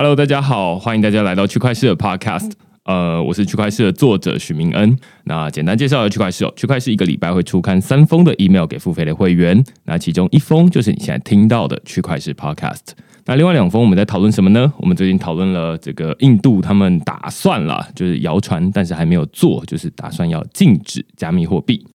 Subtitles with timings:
[0.00, 2.52] Hello，大家好，欢迎大家来到区块市的 Podcast。
[2.84, 4.96] 呃，我是区块市的作者许明恩。
[5.24, 12.92] 那简单介绍区块市哦，区块市一个礼拜会出刊三封的 email 给付费的会员，那其中一封就是你现在听到的区块市 Podcast。
[13.26, 14.72] 那另外两封我们在讨论什么呢？
[14.78, 21.86] 我们最近讨论了这个印度他们打算了，就是谣传，但是还没有做，就是打算要禁止加密货币。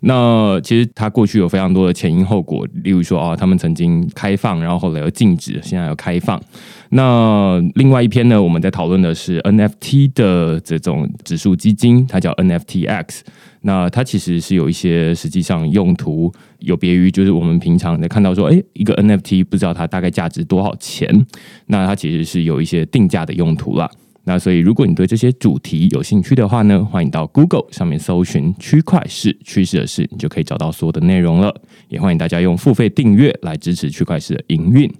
[0.00, 6.40] 那其实它过去有非常多的前因后果，例如说啊，他们曾经开放，然后后来又禁止，现在又开放。
[6.90, 13.20] 那另外一篇呢，我们在讨论的是 NFT 的这种指数基金，它叫 NFTX。
[13.62, 21.26] 那它其实是有一些实际上用途，有别于就是我们平常在看到说，哎，一个 NFT 不知道它大概价值多少钱，
[21.66, 23.90] 那它其实是有一些定价的用途啦。
[24.28, 31.62] 那所以，如果你对这些主题有兴趣的话呢，欢迎到 Google 上面搜寻“区块市趋势的事”，你就可以找到所有的内容了。
[31.88, 34.92] 也欢迎大家用付费订阅来支持区块市的营运。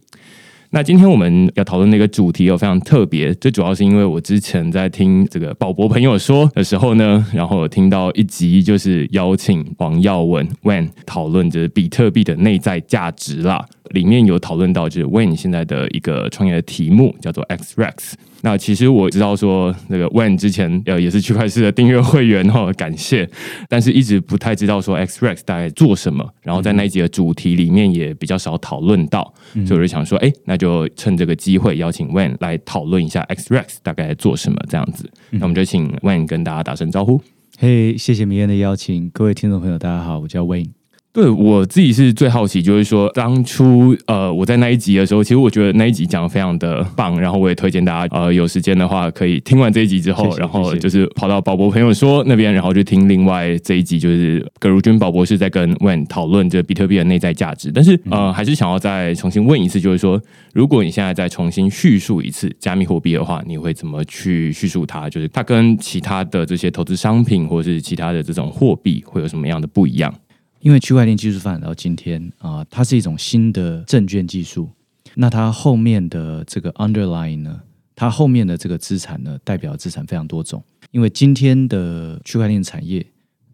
[0.70, 18.14] 那今天我们要讨论那个主题又非常特别，最主要是因为我之前在听这个宝博朋友说的时候呢，然后听到一集就是邀请王耀文 When 讨论就是比特币的内在价值啦，里面有讨论到就是 Wayne 现在的一个创业的题目叫做 XREX。
[18.40, 23.28] 那其实我知道说那个 Wayne 之前呃也是区块市的订阅会员哈，感谢，
[23.68, 29.34] 但是一直不太知道说 XREX 大概做什么，然后在那一集的主题里面也比较少讨论到，
[29.66, 35.10] 所以我就想说，哎，那就趁这个机会邀请 Wayne 来讨论一下 XREX 大概在做什么这样子。
[35.30, 37.20] 那我们就请 Wayne 跟大家打声招呼。
[37.58, 40.77] 嘿，谢谢明恩的邀请，各位听众朋友，大家好，我叫 Wayne。
[41.10, 57.72] 对我自己是最好奇，就是说当初呃我在那一集的时候，其实我觉得那一集讲的非常的棒，然后我也推荐大家呃有时间的话可以听完这一集之后，然后就是跑到宝博朋友说那边，然后就听另外这一集，就是葛如君宝博士在跟 When 讨论这比特币的内在价值。
[57.72, 65.10] 但是呃还是想要再重新问一次，就是说如果你现在再重新叙述一次加密货币的话，你会怎么去叙述它？
[65.10, 70.14] 就是它跟其他的这些投资商品或者是其他的这种货币会有什么样的不一样？
[70.60, 74.68] 因为区块链技术发展到今天啊，它是一种新的证券技术。
[75.14, 77.60] 那它后面的这个 underline 呢，
[77.94, 80.62] 它后面的这个资产呢，代表资产非常多种。
[80.90, 83.04] 因为今天的区块链产业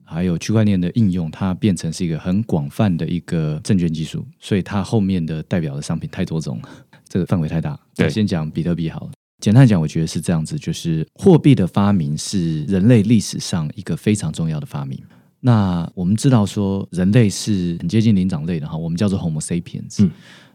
[0.05, 6.69] 还有区块链的应用，它变成是一个很广泛的一个证券技术，所以它后面的代表的商品太多种了，
[7.09, 7.79] 这个范围太大。
[7.95, 9.11] 对，先讲比特币好了。
[9.41, 14.99] 简单讲，我觉得是这样子，就是货币的发明是人类历史上一个非常重要的发明。
[15.47, 20.03] 那我们知道说，人类是很接近灵长类的哈，我们叫做 Homo sapiens。
[20.03, 20.11] 嗯，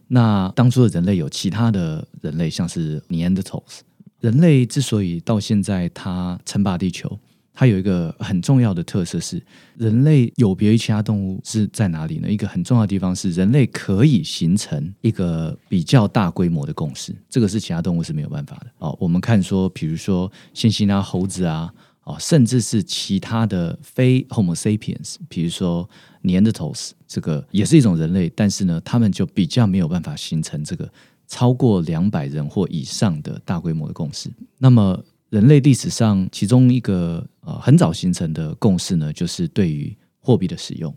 [0.07, 3.81] 那当初的人类有其他的人类，像是 Neanderthals。
[4.19, 7.19] 人类之所以到现在它称霸地球，
[7.53, 9.39] 它有一个很重要的特色是，
[9.77, 12.27] 人类有别于其他动物是在哪里呢？
[12.27, 18.71] 一个很重要的地方是，人类可以形成一个比较大规模的共识，这个是其他动物是没有办法的。
[18.79, 21.71] 哦，我们看说，比如说猩猩啊、猴子啊。
[22.09, 25.87] 哦，甚至是其他的非 Homo sapiens，比如说
[26.23, 30.91] 年的 tos 这个也是一种人类，但是呢，他们就比较没有办法形成这个
[31.27, 34.27] 超过两百人或以上的大规模的共识。
[34.57, 34.99] 那么，
[35.29, 40.91] 人类历史上其中一个呃很早形成的共识呢，就是对于货币的使用。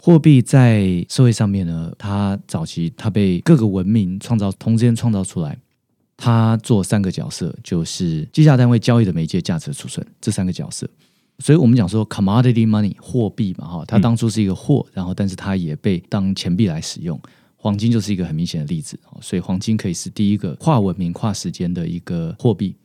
[0.00, 5.58] 货币在社会上面呢，它早期它被各个文明创造同时间创造出来。
[6.24, 10.88] 它做三个角色，就是计价单位、交易的媒介、价值的储存这三个角色。
[11.40, 17.20] 所以我们讲说，commodity money 货币嘛，哈，它当初是一个货，然后但是它也被当钱币来使用。
[17.56, 22.76] 黄金就是一个很明显的例子，所以黄金可以是第一个跨文明、跨时间的一个货币。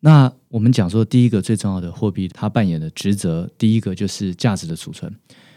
[0.00, 5.10] 那我们讲说，第一个最重要的货币，它扮演的职责，第一个就是价值的储存。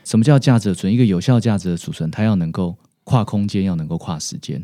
[0.06, 0.94] 什么叫价值的存？
[0.94, 4.64] 一个有效价值的储存，它要能够跨空间，要能够跨时间。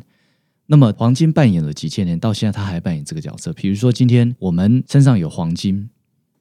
[0.71, 3.51] 那么黄金扮演了几千年，到现在它还扮演这个角色。
[3.51, 5.89] 比如说，今天我们身上有黄金，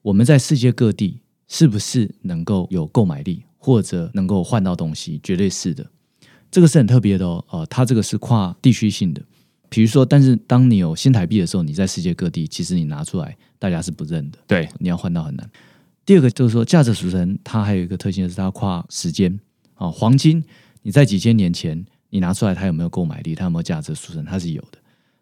[0.02, 1.18] 我们在世界各地
[1.48, 5.18] 是不是能够有购买力，或者能够换到东西？
[5.20, 5.84] 绝对是的，
[6.48, 7.44] 这个是很特别的哦。
[7.50, 9.20] 呃，它这个是跨地区性的。
[9.68, 14.38] 比如说，但是当你有新台币的时候，你在世界各地，其实你拿出来，大家是不认的。
[14.46, 15.50] 对，你要换到很难。
[16.06, 19.40] 第二个就是说，价值储存它还有一个特性，是它跨时间。
[19.74, 20.44] 啊，黄金
[20.82, 21.84] 你在几千年前。
[22.10, 23.34] 你拿出来，它有没有购买力？
[23.34, 24.24] 它有没有价值储存？
[24.24, 24.78] 它是有的。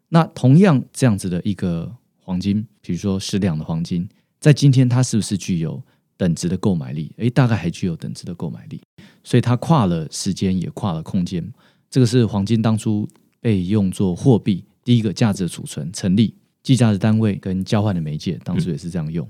[0.09, 4.09] 那同样这样子的一个黄金，比如说十两的黄金，
[4.41, 5.83] 在今天它是不是具有
[6.17, 7.13] 等值的购买力？
[7.19, 8.81] 诶，大概还具有等值的购买力。
[9.23, 11.53] 所以它跨了时间，也跨了空间。
[11.91, 13.07] 这个是黄金当初
[13.41, 19.29] 被用作货币，第一个价值储存成立，计价的单位跟交换的媒介，当初也是这样用。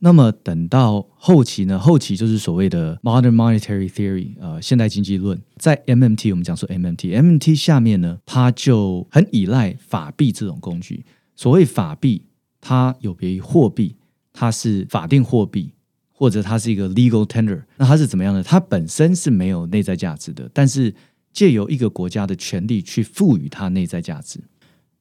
[0.00, 1.78] 那么等到后期呢？
[1.78, 11.04] 后期就是所谓的 modern monetary theory，呃，现代经济论，在 MMT 我们讲说 MMT，MMT 下面呢，它就很依赖法币这种工具，
[11.34, 12.22] 所谓法币，
[12.60, 13.96] 它有别于货币，
[14.32, 15.72] 它是法定货币，
[16.12, 17.64] 或者它是一个 legal tender。
[17.76, 18.42] 那它是怎么样呢？
[18.42, 20.94] 它本身是没有内在价值的，但是
[21.32, 24.40] 借由一个国家的权利去赋予它内在价值。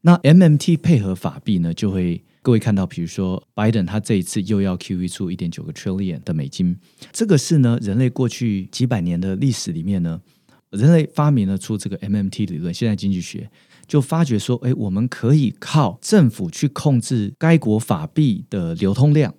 [0.02, 6.78] 那 MMT 配合法币呢，就会各位看到，比如说拜登他这一次又要 QE 出一点九个 trillion 的美金，
[7.12, 10.22] 这个是呢人类过去几百年的历史里面呢，
[10.70, 13.52] 人类发明了出这个 MMT 理论，现在经济学
[13.86, 19.36] 就发觉说，哎，我们可以靠政府去控制该国法币的流通量，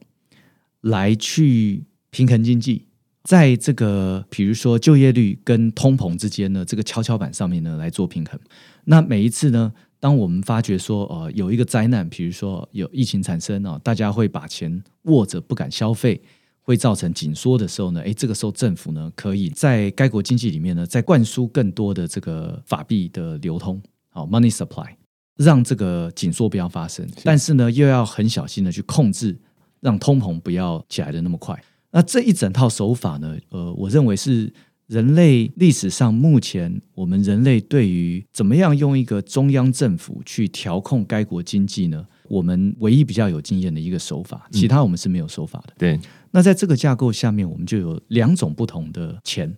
[0.82, 2.88] 来去平衡经济，
[3.24, 8.38] 在这个比如说就业率跟通膨之间呢，这个跷跷板上面呢来做平衡。
[8.84, 9.72] 那每一次呢？
[10.00, 16.22] 当我们发觉说，呃，有一个灾难，比如说有疫情产生啊，大家会把钱握着不敢消费，
[16.62, 24.88] 会造成紧缩的时候呢，诶，这个时候政府呢，可以在该国经济里面呢，再灌输更多的这个法币的流通，好，money supply，
[25.36, 29.36] 让这个紧缩不要发生，但是呢，又要很小心的去控制，
[29.80, 31.60] 让通膨不要起来的那么快。
[31.90, 34.52] 那这一整套手法呢，呃，我认为是。
[34.88, 42.06] 人类历史上，目前我们人类对于怎么样用一个中央政府去调控该国经济呢？
[42.26, 45.74] 我们唯一比较有经验的一个手法，其他我们是没有手法的。
[45.76, 46.00] 对，
[46.30, 49.54] 那在这个架构下面，我们就有两种不同的钱，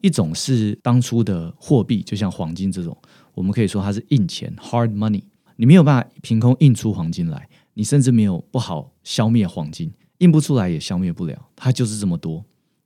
[0.00, 2.96] 一种是当初的货币，就像黄金这种，
[3.34, 5.22] 我们可以说它是硬钱 （hard money），
[5.56, 12.42] 你没有办法凭空印出黄金来，你甚至没有不好消灭黄金，印不出来也消灭不了，它就是这么多。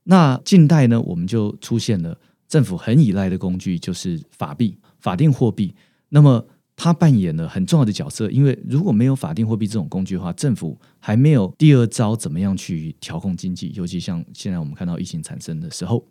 [0.09, 2.17] 那近代呢，我们就出现了
[2.47, 5.75] 政府很依赖的工具，就是法币、法定货币。
[6.09, 16.07] 那么它扮演了很重要的角色，因为如果没有法定货币这种工具的话，政府还没有第二招怎么样去调控经济，尤其像现在我们看到疫情产生的时候。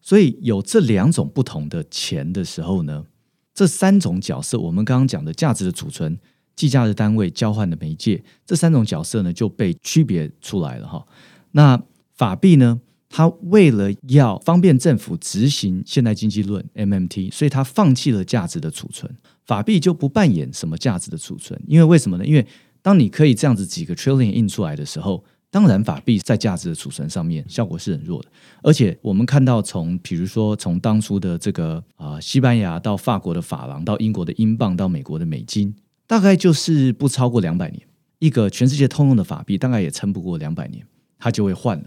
[0.00, 3.04] 所以有这两种不同的钱的时候呢，
[3.52, 6.16] 这三种角色，我们刚刚讲的价值的储存、
[6.54, 11.04] 计价的单位、交换的媒介，这三种角色呢就被区别出来了哈。
[11.50, 11.82] 那
[12.12, 12.80] 法币呢？
[13.16, 19.08] 他为了要方便政府执行现代经济论 （MMT），所以他放弃了价值的储存，
[19.46, 21.56] 法币就不扮演什么价值的储存。
[21.68, 22.26] 因为为什么呢？
[22.26, 22.44] 因为
[22.82, 28.28] 当你可以这样子几个 trillion 印出来的时候，当然法币在价值的储存上面效果是很弱的。
[28.64, 35.72] 而且我们看到，从比如说从当初的这个啊西班牙到法国的法郎，到英国的英镑，到美国的美金，
[36.08, 37.80] 大概就是不超过两百年。
[38.18, 40.84] 一个全世界通用的法币，大概也撑不过两百年，
[41.20, 41.84] 它就会换了。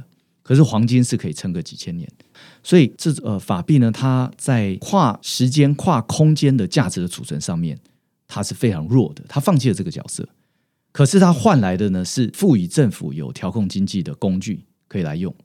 [0.48, 2.10] 可是黄金是可以撑个几千年，
[2.64, 7.78] 所以这呃法币呢，它在跨时间、跨空间的价值的储存上面，
[8.30, 9.26] 它是非常弱的。
[9.28, 10.26] 它放弃了这个角色，
[10.94, 15.36] 可是它换来的呢是赋予政府有调控经济的工具可以来用。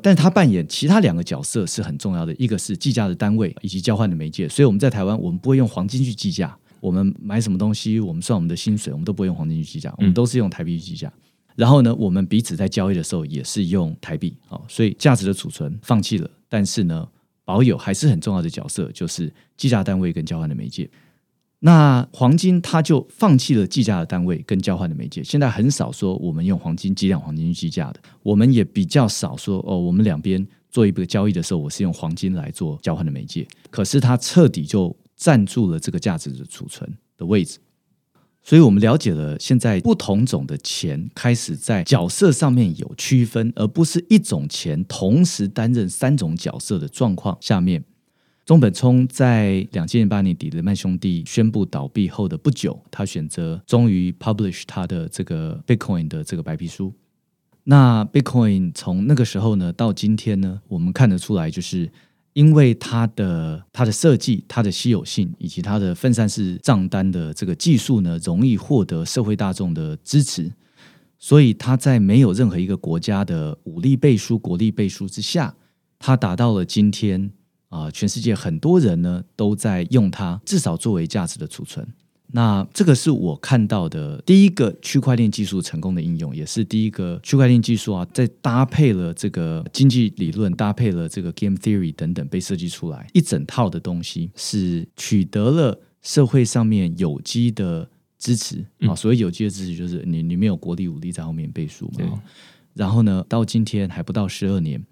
[0.00, 4.48] 但是它扮演其他两个角色是很重要的，一个是计价的单位以及交换的媒介。
[4.48, 6.56] 所以我们在台湾，我们不会用黄金去计价。
[6.80, 11.12] 我们买什么东西，我们算我们的薪水，我们都不会用黄金去计价，我们都是用台币去计价。
[11.56, 17.08] 然后呢，我们彼此在交易的时候也是用台币啊，所以价值的储存放弃了，但是呢，
[17.44, 20.88] 保有还是很重要的角色，就是计价单位跟交换的媒介。
[21.60, 37.58] 那黄金它就放弃了计价的单位跟交换的媒介，现在很少说我们用黄金计量黄金去计价的，我们也比较少说哦，我们两边做一个交易的时候，我是用黄金来做交换的媒介，可是它彻底就占住了这个价值的储存的位置。
[38.48, 47.82] 所以我们了解了现在不同种的钱开始在角色上面有区分，而不是一种钱同时担任三种角色的状况下面，
[48.44, 56.94] 中本聪在两千零八年底雷曼兄弟宣布倒闭后的不久，他选择终于 publish 他的这个 Bitcoin 的这个白皮书。
[57.64, 61.90] 那 Bitcoin 从那个时候呢到今天呢，我们看得出来就是。
[62.36, 70.52] 因为它的它的设计、它的稀有性以及它的分散式账单的这个技术呢，容易获得社会大众的支持，
[71.18, 75.54] 所以它在没有任何一个国家的武力背书、国力背书之下，
[75.98, 77.30] 它达到了今天
[77.70, 81.88] 啊，全世界很多人呢都在用它，至少作为价值的储存。
[82.32, 98.94] 那这个是我看到的第一个区块链技术成功的应用，也是第一个区块链技术啊，在搭配了这个经济理论、搭配了这个 game theory 等等被设计出来一整套的东西，是取得了社会上面有机的支持啊。
[98.94, 102.20] 所谓有机的支持，就是你你没有国力武力在后面背书嘛。
[102.74, 104.84] 然后呢，到今天还不到十二年，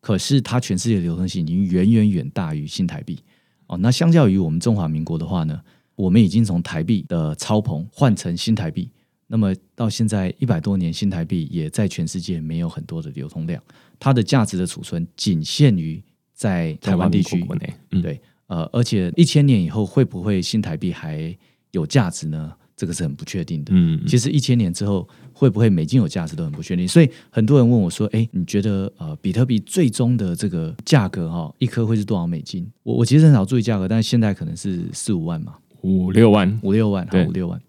[0.00, 3.18] 可是它全世界的流通性已经远远远大于新台币
[3.66, 3.76] 哦。
[3.76, 5.60] 那相较于我们中华民国的话呢？
[5.98, 8.88] 我们已经从台币的超膨换成新台币，
[9.26, 13.60] 那么到现在一百多年，新台币也在全世界没有很多的流通量，
[13.98, 16.00] 它的价值的储存仅限于
[16.32, 17.74] 在台湾地区国内。
[18.00, 21.36] 对，呃，而且一千年以后会不会新台币还
[21.72, 22.52] 有价值呢？
[22.76, 23.72] 这个是很不确定的。
[23.74, 37.60] 嗯，其实一千年之后会不会美金有价值都很不确定，所以很多人问我说：“哎，你觉得呃比特币最终的这个价格哈，一颗会是多少美金？”我我其实很少注意价格，但是现在可能是四五万嘛，五六万，五六万，对五六万。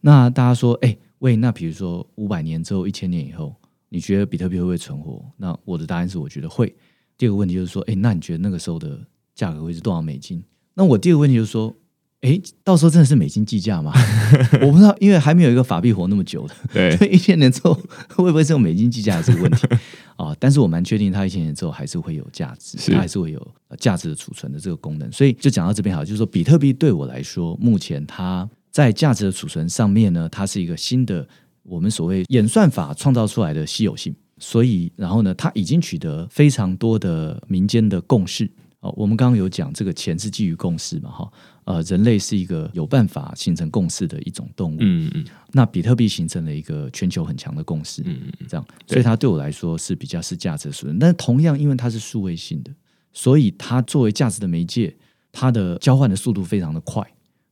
[0.00, 3.54] 那大家说：“哎，喂，那比如说五百年之后、一千年以后，
[3.88, 6.74] 你觉得比特币会不会存活？”那我的答案是，我觉得会。
[7.18, 9.00] 第二个问题就是说：“哎，那你觉得那个时候的
[9.34, 10.42] 价格会是多少美金？”
[10.74, 11.74] 那我第二个问题就是说。
[12.22, 13.92] 哎，到时候真的是美金计价吗？
[14.62, 16.54] 我不知道，因为还没有一个法币活那么久的。
[16.72, 17.74] 对，所以一千年之后
[18.08, 19.68] 会不会是用美金计价这个问题
[20.16, 20.34] 啊？
[20.40, 25.10] 但是我蛮确定，它一千年之后还是会有价值，它还是会有价值的储存的这个功能。
[25.12, 31.26] 所以就讲到这边好，就是说比特币对我来说，目前它在价值的储存上面呢，它是一个新的
[31.62, 34.14] 我们所谓演算法创造出来的稀有性。
[34.38, 38.50] 所以，然后呢，它已经取得非常多的民间的共识。
[38.86, 41.10] 哦，我们刚刚有讲这个钱是基于共识嘛？
[41.10, 41.32] 哈。
[41.64, 44.76] 呃，人类是一个有办法形成共识的一种动物。
[44.78, 45.24] 嗯嗯。
[45.50, 48.02] 那比特币形成了一个全球很强的共识。
[48.04, 48.46] 嗯嗯。
[48.48, 50.98] 这样，所以它对我来说是比较是价值所存。
[50.98, 52.70] 但同样，因为它是数位性的，
[53.12, 54.94] 所以它作为价值的媒介，
[55.32, 57.02] 它的交换的速度非常的快。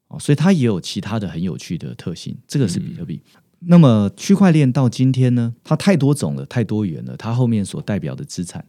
[0.06, 2.36] 哦，所以它也有其他的很有趣的特性。
[2.46, 3.20] 这个是比特币。
[3.66, 7.16] 那么区块链到今天呢，它太多种了，太多元了。
[7.16, 8.64] 它后面所代表的资产，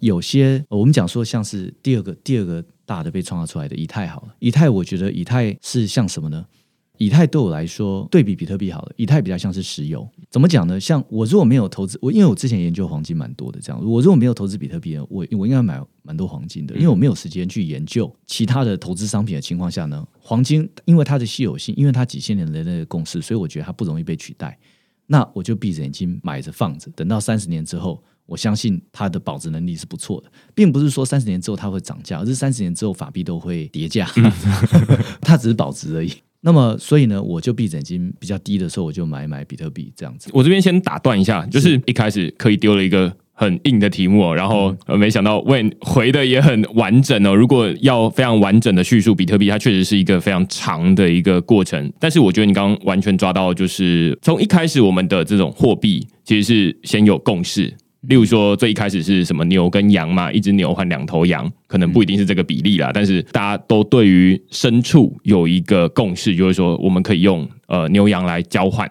[0.00, 2.64] 有些我们讲说像是第二个第二个。
[2.90, 6.44] 大的被创造出来的以太好了，以太我觉得以太是像什么呢？
[6.98, 10.04] 以太对我来说，对比比特币好了，以太比较像是石油。
[10.28, 10.80] 怎么讲呢？
[10.80, 24.58] 像我如果没有投资，我因为我之前研究黄金蛮多的，这样我如果没有投资比特币，我我应该买蛮多黄金的，因为我没有时间去研究其他的投资商品的情况下呢，黄金因为它的稀有性，因为它几千年的那个共识，所以我觉得它不容易被取代。
[25.06, 28.02] 那我就闭着眼睛买着放着，等到三十年之后。
[28.30, 34.08] 我相信它的保值能力是不错的，并不是说三十年之后它会涨价，而是三十年之后法币都会跌价，
[35.20, 36.12] 它只是保值而已。
[36.42, 40.30] 那么，所以呢，我就闭眼睛比较低的时候，我就买买比特币这样子。
[40.32, 47.34] 我这边先打断一下，就是一开始可以丢了一个很硬的题目，然后没想到问回的也很完整哦。
[47.34, 51.92] 如果要非常完整的叙述比特币，它确实是一个非常长的一个过程。
[51.98, 57.74] 但是我觉得你刚刚完全抓到，就是从一开始我们的这种货币其实是先有共识。
[58.02, 62.90] 例如说，最一开始是什么牛跟羊嘛，一只牛换两头羊，可能不一定是这个比例啦。
[62.94, 68.90] 但是大家都对于牲畜有一个共识，就是说我们可以用呃牛羊来交换。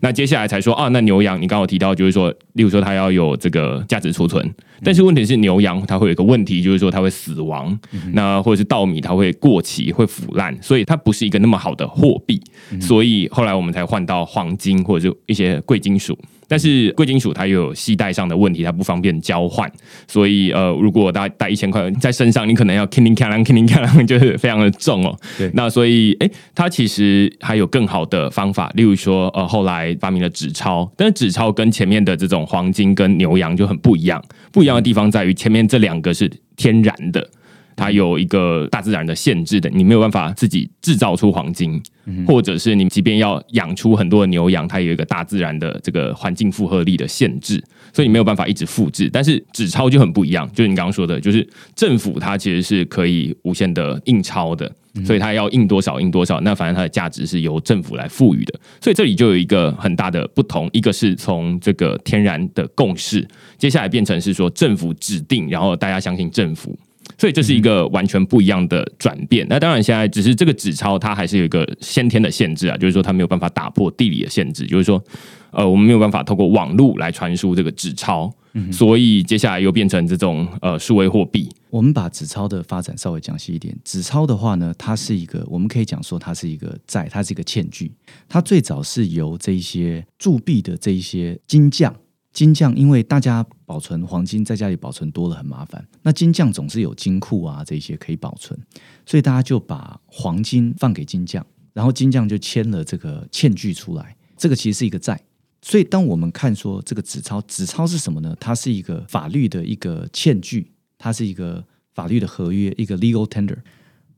[0.00, 7.76] 那接下来才说啊，那牛羊你刚刚提到，就是说，例如说它要有这个价值储存，但是问题是牛羊它会有一个问题，就是说它会死亡，
[8.12, 12.40] 那或者是稻米它会过期会腐烂，所以它不是一个那么好的货币。
[12.80, 16.16] 所以后来我们才换到黄金或者是一些贵金属。
[16.48, 19.70] 但是贵金属它又有系带上的问题，它不方便交换，
[20.06, 25.16] 所以呃，如果大家带一千块在身上，你可能要 killing killing killing killing， 就是非常的重哦。
[25.38, 34.22] 对，那所以哎，它其实还有更好的方法，例如说呃，后来发明了纸钞，但是纸钞跟前面的这种黄金跟牛羊就很不一样，
[34.52, 37.28] 不一样的地方在于前面这两个是天然的。
[37.76, 41.82] 它有一个大自然的限制的，你没有办法自己制造出黄金，
[42.26, 47.62] 或者是你即便要养出很多的牛羊，它有一个大自然的这个环境负荷力的限制，
[47.92, 49.10] 所以你没有办法一直复制。
[49.12, 54.70] 但是纸钞就很不一样，就是你刚刚说的，就是政府它其实是可以无限的印钞的，
[55.04, 58.60] 所以它要印多少印多少，那反正它的价值是由政府来赋予的。
[58.80, 63.26] 所以这里就有一个很大的不同，一个是从这个天然的共识，
[63.58, 66.78] 接下来变成是说政府指定，然后大家相信政府。
[67.18, 69.46] 所以这是一个完全不一样的转变。
[69.48, 75.02] 那当然，现在只是这个纸钞，它还是有一个先天的限制啊，就是说它没有办法打破地理的限制，就是说，
[75.50, 78.32] 呃，我们没有办法透过网络来传输这个纸钞。
[78.70, 81.48] 所以接下来又变成这种呃数位货币。
[81.70, 83.76] 我们把纸钞的发展稍微讲细一点。
[83.82, 87.90] 纸钞的话呢，它是一个，我们可以讲说它是一个债，它是一个欠据。
[88.28, 91.92] 它最早是由这一些铸币的这一些金匠。
[92.32, 98.58] 金匠因为大家保存黄金在家里保存多了很麻烦，那金匠总是有金库啊这些可以保存，
[99.06, 105.20] 所以大家就把黄金放给金匠，然后金匠就签了这个欠据出来，这个其实是一个债。
[105.62, 108.36] 所以当我们看说这个纸钞，纸钞是什么呢？
[108.38, 113.58] 它是一个法律的一个欠据，它是一个法律的合约，一个 legal tender。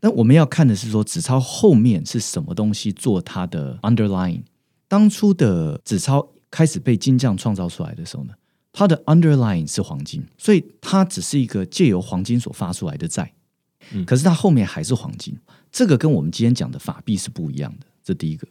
[0.00, 4.43] 但我们要看的是说纸钞后面是什么东西做它的 underlying，
[4.88, 6.29] 当初的纸钞。
[6.49, 8.33] 开始被金匠创造出来的时候呢，
[8.78, 13.33] 它的 underline 是黄金，所以它只是一个借由黄金所发出来的债。
[14.04, 15.35] 可是它后面还是黄金，
[15.73, 17.87] 这个跟我们今天讲的法币是不一样的。
[18.04, 18.47] 这第一个，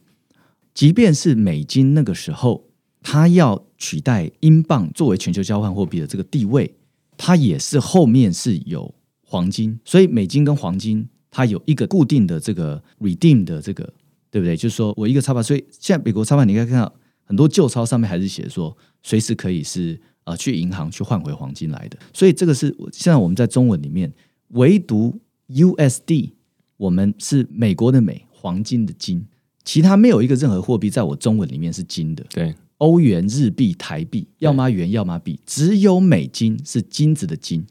[0.74, 2.64] 即便是美金那个时候，
[3.02, 6.74] 它要取代英镑作为全球交换货币的这个地位，
[7.16, 8.92] 它也是后面是有
[9.22, 13.92] 黄金，所以美金跟黄金它有一个固定的这个 redeem 的这个。
[14.28, 14.54] 对不对？
[14.54, 16.92] 就是说我一个钞票，所以现在美国钞票你可以看到
[17.24, 24.12] 很多旧钞上面还是写说随时可以是呃去银行去换回黄金来的，所以这个是现在我们在中文里面
[24.48, 25.18] 唯独
[25.48, 26.32] USD
[26.76, 29.24] 我们是美国的美，黄金的金，
[29.64, 32.22] 其他没有一个任何货币在我中文里面是金的。
[32.28, 37.64] 对，欧元、日币、台币，要么元，要么币，只有美金是金子的金。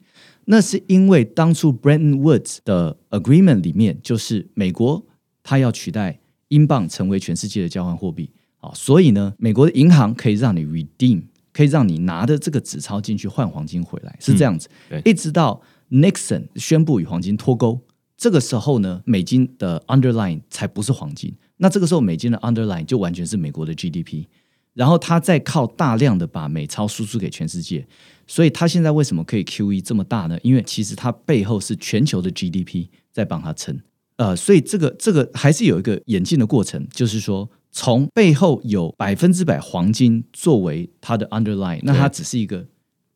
[0.46, 5.06] 那是因为当初 Bretton Woods 的 agreement 里面，就是美国
[5.44, 11.24] 它要取代英镑成为全世界的交换货币啊，所以呢，美国的银行可以让你 redeem，
[11.56, 14.68] 可以让你拿着这个纸钞进去换黄金回来，是这样子。
[14.90, 17.80] 对一直到 Nixon 宣布与黄金脱钩，
[18.18, 21.34] 这个时候呢，美金的 underline 才不是黄金。
[21.58, 24.26] 那这个时候，美金的 underline 就完全是美国的 GDP。
[24.74, 27.88] 然后他再靠大量的把美钞输出给全世界，
[28.28, 30.38] 所以他现在为什么可以 QE 这么大呢？
[30.44, 33.80] 因为其实它背后是全球的 GDP 在帮他撑。
[34.18, 42.66] 呃，所以这个这个还是有一个演进的过程，就是说从背后有百分之百黄金作为它的 underline，那它只是一个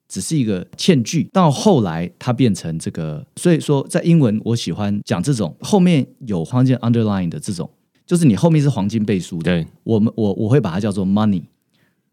[0.09, 7.71] 只是一个欠据，到后来它变成这个，所以说在英文我喜欢讲这种后面有黄金 underline 的这种，
[8.05, 9.43] 就是你后面是黄金背书的。
[9.43, 11.43] 对，我们我我会把它叫做 money。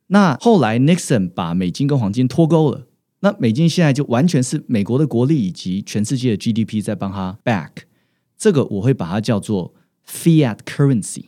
[0.06, 2.86] 那后来 Nixon 把美金跟黄金脱钩了，
[3.20, 7.70] 那美金现在就完全是美国的国力以及全世界的 GDP 在帮它 back，
[8.38, 9.74] 这个我会把它叫做
[10.08, 11.24] fiat currency，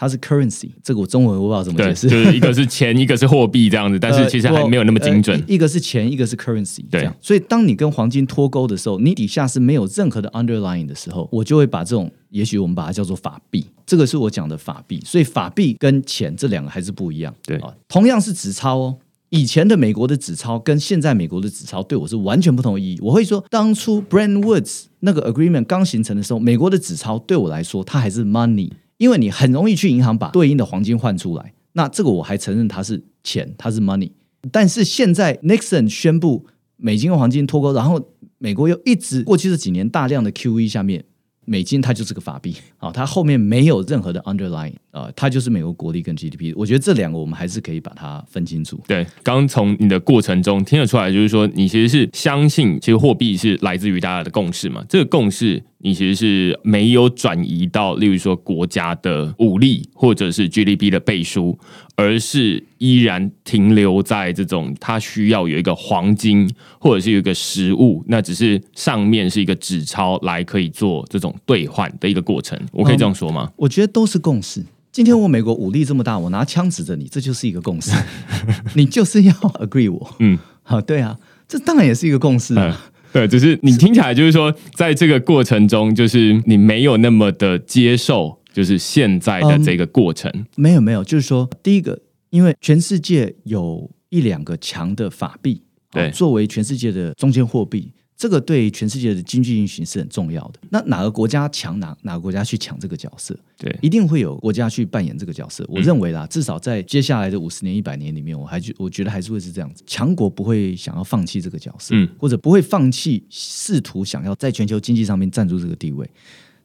[0.00, 5.44] 它是 currency，这个我中文我不知道怎么，解释，就是一个是钱，一个是货币这样子，但是 其实还没有那么精准呃。
[5.46, 7.06] 一一个是钱，一个是 currency，对。
[7.20, 14.98] 所以当你跟黄金脱钩的时候，你底下是没有任何的 underlying 的时候，我就会把这种，也许我们把它叫做法币，这个是我讲的法币。
[15.04, 17.34] 所以法币跟钱这两个还是不一样。
[17.44, 18.96] 对啊，同样是纸钞哦。
[19.28, 22.98] 以前的美国的纸钞跟现在美国的纸钞对我是完全不同的意义。
[23.02, 28.70] 我会说，当初 Brand Woods 那个 agreement 刚形成的时候，美国的纸钞对我来说，它还是 money，
[29.00, 31.54] 因为你很容易去银行把对应的黄金换出来。
[31.72, 34.10] 那这个我还承认它是钱，它是 money。
[34.52, 41.06] 但是现在 Nixon 宣布美金和黄金脱钩，然后美国又一直过去这几年大量的 QE 下面，
[41.50, 46.52] 美金它就是个法币 啊，它后面没有任何的 underline 啊，它就是美国国力跟 GDP。
[46.54, 48.80] 我觉得这两个我们还是可以把它分清楚。
[48.86, 54.84] 对，刚刚从你的过程中听得出来，就是说你其实是相信，其实货币是来自于大家的共识嘛。
[54.88, 61.58] 这个共识，你其实是没有转移到，例如说国家的武力或者是 GDP 的背书，
[62.00, 72.58] 而是依然停留在这种它需要有一个黄金或者是有一个实物，那只是上面是一个纸钞来可以做这种兑换的一个过程。
[72.72, 73.50] 我可以这样说吗？
[73.56, 74.64] 我觉得都是共识。
[74.90, 77.92] 今天我美国武力这么大，我拿枪指着你，这就是一个共识。
[78.74, 90.30] 你就是要 agree 我，嗯，好，对啊，这当然也是一个共识嗯啊。，对，只是你听起来就是说，在这个过程中，就是你没有那么的接受，就是现在的这个过程。
[90.56, 100.60] 没有没有，就是说，第一个，因为全世界有一两个强的法币，对啊作为全世界的中间货币，这个对全世界的经济运行是很重要的。
[100.70, 105.64] 那哪个国家强，哪哪个国家去抢这个角色，对，一定会有国家去扮演这个角色。
[105.68, 109.82] 我认为啦，至少在接下来的五十年、一百年里面，我还觉我觉得还是会是这样子。
[109.86, 116.08] 强国不会想要放弃这个角色，嗯或者不会放弃试图想要在全球经济上面占住这个地位。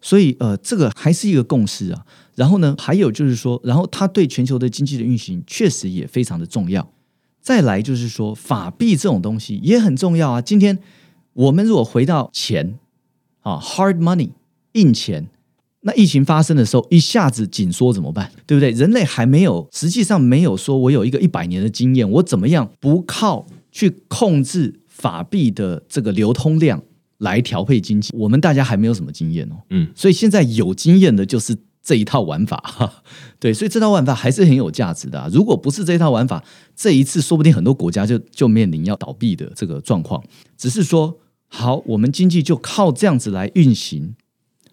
[0.05, 2.05] 所以，呃，这个还是一个共识啊。
[2.35, 6.87] 然后呢，还有就是说，然后它对全球的经济的运行确实也非常的重要。
[7.41, 10.39] 再来就是说，法币这种东西也很重要啊。
[10.39, 10.77] 今天
[11.33, 12.77] 我们如果回到钱
[13.41, 14.29] 啊，hard money
[14.73, 15.27] 硬钱，
[15.81, 18.31] 那疫情发生的时候一下子紧缩怎么办？
[18.45, 18.69] 对不对？
[18.69, 26.83] 人类还没有，实际上没有说我有一个一百年的经验，我怎么样不靠去控制法币的这个流通量
[27.19, 28.11] 来调配经济？
[28.13, 29.55] 我们大家还没有什么经验哦。
[29.69, 33.03] 嗯，所以现在有经验的就是这一套玩法，哈，
[33.39, 35.29] 对，所以这套玩法还是很有价值的、啊。
[35.31, 36.43] 如果不是这一套玩法，
[36.75, 40.23] 这一次说不定很多国家就就面临要倒闭的这个状况。
[40.57, 44.15] 只是说，好，我们经济就靠这样子来运行。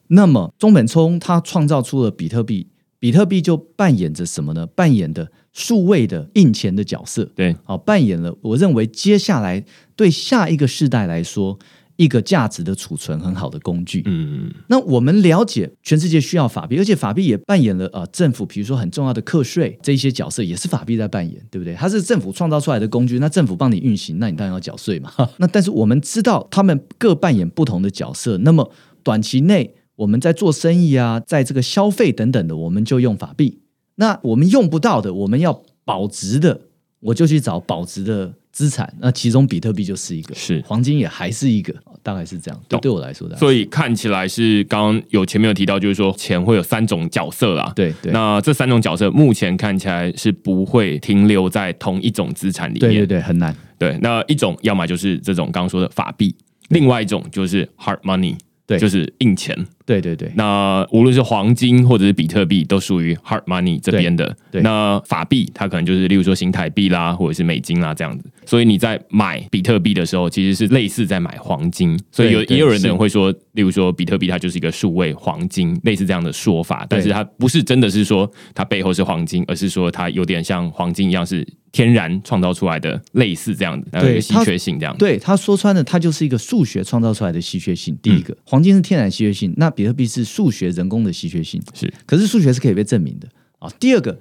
[0.09, 4.67] 那么中本聪他创造出了比特币，比特币就扮演着什么呢？
[4.67, 7.25] 扮演的数位的印钱的角色。
[7.35, 9.65] 对，好，扮演了我认为接下来
[9.97, 11.59] 对下一个世代来说，
[12.03, 14.03] 一个价值的储存很好的工具。
[14.07, 21.75] 嗯，那我们了解全世界需要法币，而且法币也扮演了呃政府，比如说很重要的课税这一些角色，也是法币在扮演，对不对？
[21.75, 25.13] 它是政府创造出来的工具，那政府帮你运行，那你当然要缴税嘛。
[25.39, 28.71] 那但是我们知道他们各扮演不同的角色，那么
[29.03, 33.61] 短期内我们在做生意啊，在这个消费等等的，我们就用法币。
[33.97, 36.63] 那我们用不到的，我们要保值的，
[37.03, 38.91] 我就去找保值的资产。
[38.99, 41.75] 那其中比特币就是一个，是黄金也还是一个。
[42.05, 42.61] 大概是这样。
[42.69, 43.37] 对，对我来说的。
[43.37, 47.73] 所以看起来是刚刚有前面有提到，就是说钱会有三种角色啦。
[47.77, 48.11] 对对。
[48.11, 52.81] 那这三种角色目前看起来是不会停留在同一种资产里面。
[52.81, 53.55] 对对对，很难。
[53.79, 56.35] 对，那一种要么就是这种刚刚说的法币，
[56.71, 58.35] 另外一种就是 hard money。
[58.67, 59.57] 对，就是印钱。
[59.85, 60.31] 对对对。
[60.37, 64.37] 那无论是黄金或者是比特币，都属于 hard money 这边的。
[64.51, 64.61] 对。
[64.63, 68.25] 那法币它可能就是，例如说新台币啦，或者是美金啦这样子。
[68.45, 71.99] 所以你在买比特币的时候，其实是类似在买黄金。
[72.11, 76.87] 所以有也有人可能会说，例如说比特币它就是一个数位黄金，类似这样的说法。
[76.89, 81.47] 但是它不是真的是说它背后是黄金，而是说它有点像黄金一样是。
[81.73, 84.95] 天然创造出来的类似这样的，对稀缺性这样。
[84.99, 87.97] 对他说穿了，它就是一个数学创造出来的稀缺性。
[88.03, 91.61] 第一个，黄金是天然稀缺性，那比特币是数学人工的稀缺性。
[91.75, 93.69] 是，可是数学是可以被证明的啊。
[93.81, 94.21] 第二个，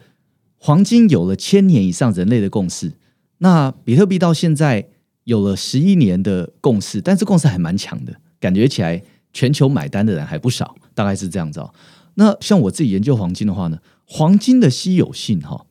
[0.58, 2.94] 黄金有了千年以上人类的共识，
[3.38, 4.88] 那比特币到现在
[5.26, 11.74] 有了十一年的共识，但是共识还蛮强的，感觉起来全球买单的人还不少，大概是这样子哦。
[12.16, 15.66] 那像我自己研究黄金的话呢，黄金的稀有性哈，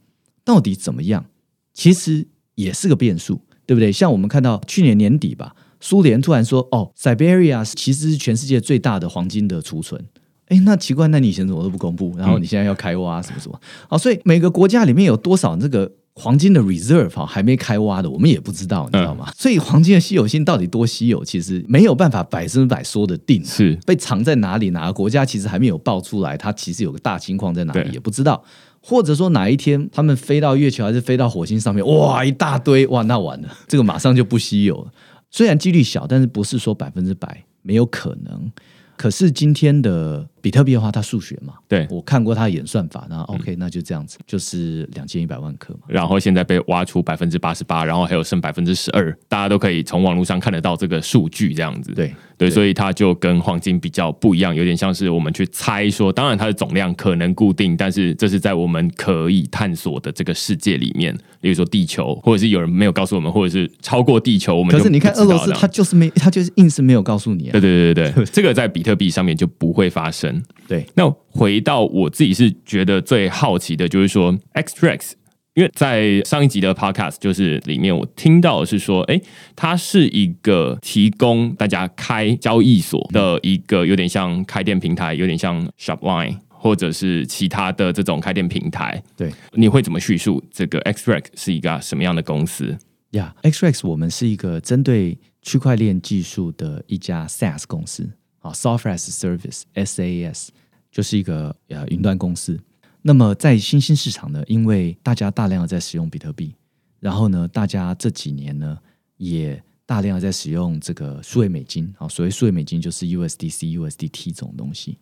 [0.44, 1.26] 到底怎么样？
[1.72, 3.92] 其实也是个变数，对不对？
[3.92, 10.04] 像我们看到去年年底吧，苏联突然说：“哦，Siberia 其实是全世界最大的黄金的储存。”
[10.48, 12.12] 哎，那奇怪，那你以前怎么都不公布？
[12.18, 13.58] 然后你现在要开挖什么什么？
[13.88, 19.32] 好，所以每个国家里面有多少这个黄金的 reserve 哈，还没开挖的，我们也不知道，你知道吗？
[19.36, 23.44] 所以黄金的稀有性到底多稀有，其实没有办法百分之百说的定。
[23.44, 24.70] 是被藏在哪里？
[24.70, 26.36] 哪个国家其实还没有爆出来？
[26.36, 28.42] 它其实有个大金矿在哪里，也不知道。
[28.82, 34.90] 或者说哪一天他们飞到月球还是飞到火星上面，哇，一大堆哇，那完了，这个马上就不稀有了。
[35.30, 38.50] 虽然几率小，但是不是说百分之百没有可能。
[38.96, 45.80] 可是今天的比特币的话，它数学嘛，对我看过它演算法，那 OK，那就这样子，就是两千一百万颗嘛。
[45.88, 51.92] 然后现在被挖出百分之八十八，然后还有剩百分之十二，大家都可以从网络上看得到这个数据，这样子。
[51.92, 52.14] 对。
[52.40, 67.50] 对，所以它就跟黄金比较不一样，有点像是我们去猜说，当然它的总量可能固定，但是这是在我们可以探索的这个世界里面，例如说地球，或者是有人没有告诉我们，或者是超过地球，我们可是你看俄罗斯，它就是没，它就是硬是没有告诉你。
[67.50, 70.29] 对对对对， 这个在比特币上面就不会发生。
[70.68, 75.12] 对，那回到我自己是觉得最好奇的就是说，Xtrax。
[75.54, 79.20] 因为在上一集的 Podcast 就是里面，我听到是说，哎，
[79.56, 89.02] 它是一个提供大家开交易所的一个有点像开店平台，有点像 Shopline 或者是其他的这种开店平台。
[89.16, 92.78] 对，你会怎么叙述这个 Xtrax 是一个什么样的公司？
[93.10, 98.08] 呀，Xtrax 我们是一个针对区块链技术的一家 SaaS 公司
[98.40, 100.48] 啊，Software as Service SaaS
[100.90, 102.58] 就是一个呃云端公司。
[103.02, 106.54] 那么在新兴市场呢，因为大家大量的在使用比特币，
[106.98, 108.78] 然后呢，大家这几年呢
[109.16, 114.98] 也大量的在使用这个数位美金啊，所谓数位美金就是 USDC、USDT 这种东西。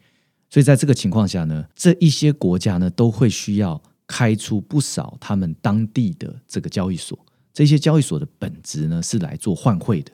[0.48, 7.18] 所以在这个情况下呢，这一些国家呢都会需要开出不少他们当地的这个交易所。
[7.52, 10.12] 这些交易所的本质呢是来做换汇的，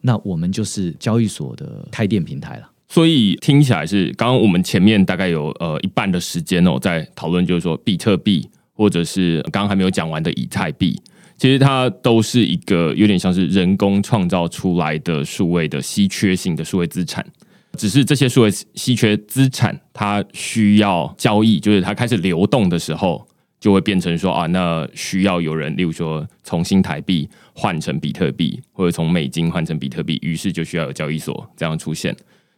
[0.00, 2.68] 那我们就是交易所的开店平台了。
[2.88, 11.00] 所以听起来是，刚刚我们前面大概有呃一半的时间哦，在讨论就是说比特币，或者是刚刚还没有讲完的以太币，
[11.38, 17.24] 其实它都是一个有点像是人工创造出来的数位的稀缺性的数位资产，
[17.78, 23.26] 只是这些数位稀缺资产它需要交易，就是它开始流动的时候，
[23.62, 32.12] 就会变成说啊，那需要有人，例如说从新台币换成比特币，或者从美金换成比特币，于是就需要有交易所这样出现。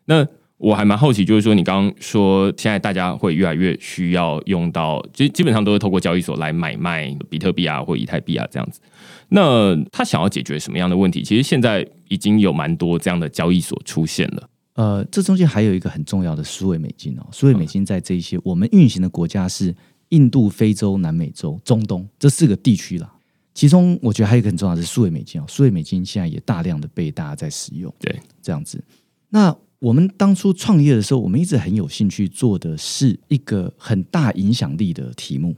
[0.06, 8.80] 那我还蛮好奇，就是说，你刚刚说现在大家会越来越需要用到，基基本上都是透过交易所来买卖比特币啊，或以太币啊这样子。
[9.28, 11.22] 那他想要解决什么样的问题？
[11.22, 14.48] 其实现在已经有蛮多这样的交易所出现了。
[14.76, 19.74] 呃，这中间还有一个很重要的数位美金哦，数位美金在这一些我们运行的国家是
[20.14, 23.12] 印度、非洲、南美洲、中东这四个地区啦。
[23.52, 27.92] 其中我觉得还有一个很重要的是数位美金哦，数位美金现在也大量的被大家在使用。
[27.98, 28.82] 对，这样子。
[29.28, 35.54] 那我们当初创业的时候，我们一直很有兴趣做的是一个很大影响力的题目。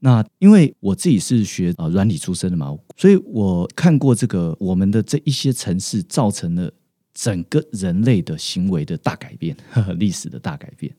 [0.00, 6.72] 那因为我自己是学啊软体出身的嘛，所以我看过这个我们的这一些城市造成了
[7.12, 10.92] 整个人类的行为的大改变，呵 呵历史的大改变。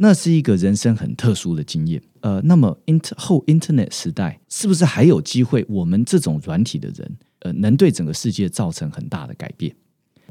[0.00, 2.02] 那是一个人生很特殊的经验。
[2.20, 5.64] 呃，那么 int 后 Internet 时代，是不是还有机会？
[5.68, 9.74] 我们这种软体的人，呃，能对整个世界造成很大的改变？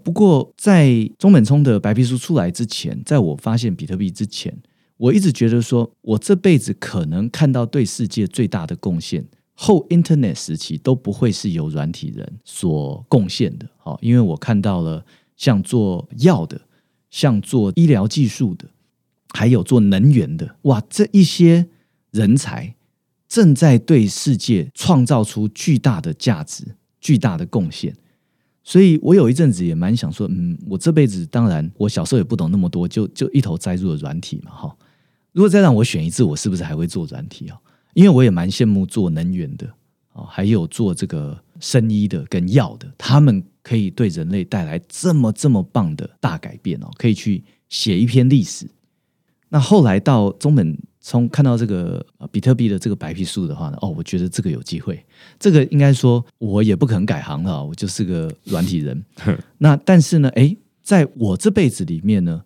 [0.03, 4.58] 不过，在中本聪的白皮书出来之前，在我发现比特币之前，
[4.95, 13.67] 我一直觉得说，我这辈子可能看到对世界最大的贡献，后 Internet 时期都不会是由软体人所贡献的。
[13.77, 16.62] 好，因为我看到了像做药的，
[17.10, 18.65] 像做医疗技术的，
[19.34, 21.68] 还有做能源的，哇，这一些
[22.12, 22.76] 人才
[23.28, 26.63] 正在对世界创造出巨大的价值、
[27.00, 27.96] 巨大的贡献。
[28.63, 34.76] 所以我有一阵子也蛮想说，嗯，我这辈子当然我小时候也不懂那么多，就就一头栽入了软体嘛，哈。
[35.32, 37.58] 如果再让我选一次，我是不是还会做软体啊？
[37.94, 39.68] 因为我也蛮羡慕做能源的
[40.13, 48.68] 啊，还有做这个生医的跟药的，他们可以对人类带来这么这么棒的大改变哦，可以去写一篇历史。
[49.50, 50.78] 那后来到中本。
[51.00, 55.02] 聪看到这个比特币的这个白皮书的话呢，哦，我觉得这个有机会。
[55.40, 59.06] 这个应该说，我也不可能改行了，我就是个软体人。
[59.60, 62.42] 那但是呢，哎，在我这辈子里面呢，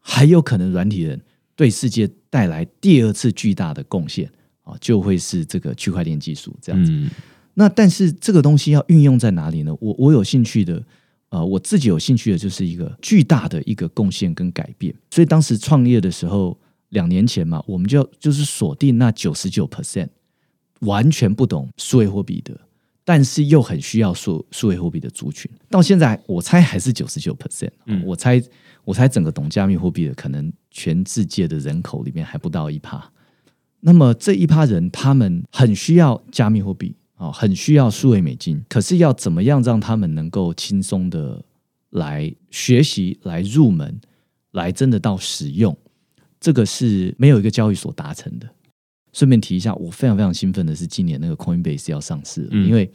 [0.00, 1.20] 还有可能软体人
[1.54, 4.30] 对世界带来第二次巨大的贡献
[4.62, 7.10] 啊，就会是这个区块链技术这样子。
[7.52, 9.76] 那但是这个东西要运用在哪里呢？
[9.78, 10.82] 我我有兴趣的，
[11.30, 14.94] 呃，我自己有兴趣的就是一个巨大的一个贡献跟改变。
[15.10, 16.58] 所以当时创业的时候。
[16.90, 20.08] 两年前嘛，我们就就是锁定那九十九 percent
[20.82, 22.58] 完全不懂数位货币的，
[23.04, 25.50] 但是又很需要数数位货币的族群。
[25.68, 27.72] 到现在，我猜还是九十九 percent。
[27.86, 28.40] 嗯，我猜
[28.84, 33.12] 我猜整个懂加密货币的，可能全世界的人口里面还不到一趴。
[33.80, 38.64] 那么这一趴人，他们很需要加密货币啊，很需要数位美金。
[38.68, 41.44] 可是要怎么样让他们能够轻松的
[41.90, 44.00] 来学习、来入门、
[44.52, 45.76] 来真的到使用？
[46.38, 48.48] 这个是没有一个交易所达成的。
[49.12, 52.48] 顺便提一下，我非常非常兴奋的是，今年那个 Coinbase 要上市了。
[52.52, 52.90] 因为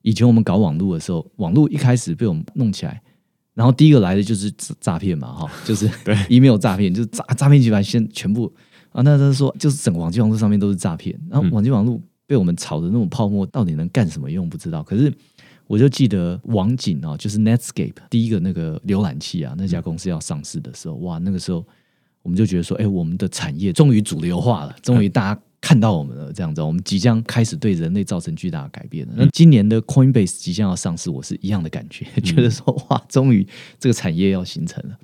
[0.00, 3.02] 以前我们搞网络的时候，网络一开始被我们弄起来，
[3.52, 4.50] 然后第一个来的就是
[4.80, 8.50] 诈骗嘛，哈，就是对 email 诈骗，就是诈诈骗集团先全部
[8.92, 14.84] 啊，那他说就是整个网际网络上面都是诈骗，然后网际网络被我们炒的那种泡沫，到底能干什么用不知道。
[14.84, 15.12] 可是
[15.66, 21.66] 我就记得网景啊，就是 Netscape 第一个那个浏览器啊，那家公司要上市的时候，哇，那个时候。
[22.20, 29.14] 我们就觉得说，哎，我们的产业终于主流化了，终于大家看到我们了，这样子，我们即将开始对人类造成巨大的改变了。
[29.16, 33.46] 那今年的 Coinbase 即将要上市，我是一样的感觉， 觉得说，哇，终于
[33.78, 34.98] 这个产业要形成了。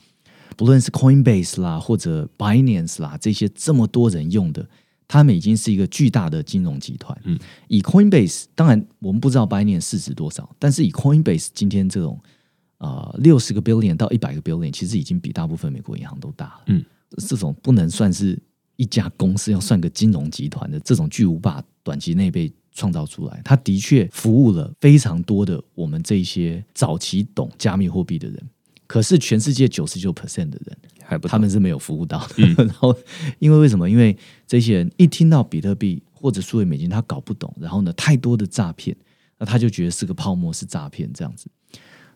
[0.55, 4.69] 不论是 Coinbase 啦，或者 Binance 啦，这些这么多人用的，
[5.07, 7.19] 他们已经是一个巨大的金融集团。
[7.25, 7.39] 嗯，
[7.69, 12.21] 以 Coinbase，当然我们不知道 Binance 市值多少，但是以 Coinbase 今天这种
[12.79, 16.63] 啊六十个 billion 到一百个 billion，其实已经比大部分美国银行都大了。
[16.67, 16.85] 嗯。
[17.29, 18.37] 这种不能算是
[18.75, 28.43] 一家公司，要算个金融集团的这种巨无霸，短期内被创造出来，它的确服务了非常多的我们这些早期懂加密货币的人。
[28.89, 30.77] 可是全世界九十九 percent 的人，
[31.19, 32.47] 他们是没有服务到的。
[32.65, 32.97] 然后，
[33.39, 33.89] 因为为什么？
[33.89, 37.55] 因为这些人一听到比特币或者数位美金，他搞不懂。
[37.61, 38.97] 然后呢，太多的诈骗，
[39.39, 41.49] 那他就觉得是个泡沫，是诈骗这样子。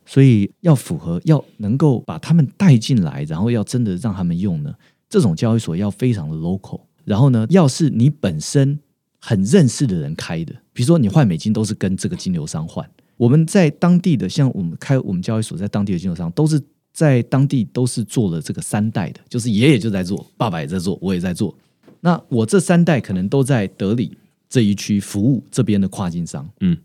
[0.06, 4.72] 所以要符合，要能够把他们带进来，然后要真的让他们用呢。
[5.11, 8.78] 这种交易所要非常的 local，然后呢，要是你本身
[9.18, 12.88] 很认识的人开的，比如说你换美金都是跟这个金流商换。
[13.16, 16.62] 我们在当地的，像我们开我们交易所在当地的金流商，都是
[16.98, 21.56] 在当地都是做了这个三代的，就是爷爷就在做，爸爸也在做，我也在做。
[22.00, 26.76] 那我这三代可能都在德里这一区服务这边的跨境商，嗯。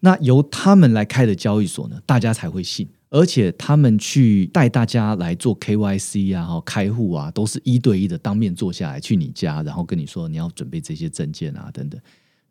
[0.00, 12.00] 那由他们来开的交易所呢，大家才会信，而且他们去带大家来做 KYC 啊、开户啊，都是一对一的当面坐下来去你家，然后跟你说你要准备这些证件啊等等，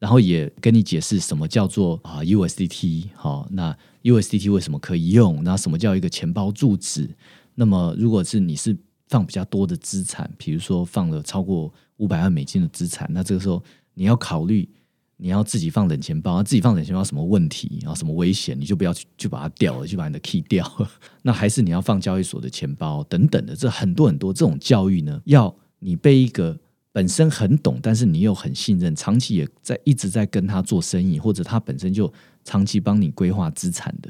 [0.05, 5.43] 然后也跟你解释什么叫做啊 USDT 好，那 USDT 为什么可以用？
[5.43, 7.09] 那什么叫一个钱包住址？
[7.55, 13.63] 那么如果是你是放比较多的资产，比如说放了超过五百万美金的资产，那这个时候
[13.95, 14.69] 你要考虑。
[15.17, 20.69] 你要自己放冷钱包，自己放冷钱包什么问题然后什么危险，你就不要去就把它掉了，就把你的 key 掉。
[21.23, 26.59] 那还是你要放交易所的钱包等等的，这很多很多这种教育呢，要你被一个
[26.95, 32.09] 本身很懂，但是你又很信任，长期也在一直在跟他做生意，或者他本身就
[32.45, 34.09] 长期帮你规划资产的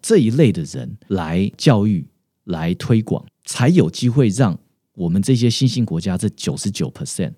[0.00, 2.06] 这一类的人来教育、
[2.44, 4.56] 来推广，才有机会让
[4.94, 7.32] 我们这些新兴国家这九十九 percent。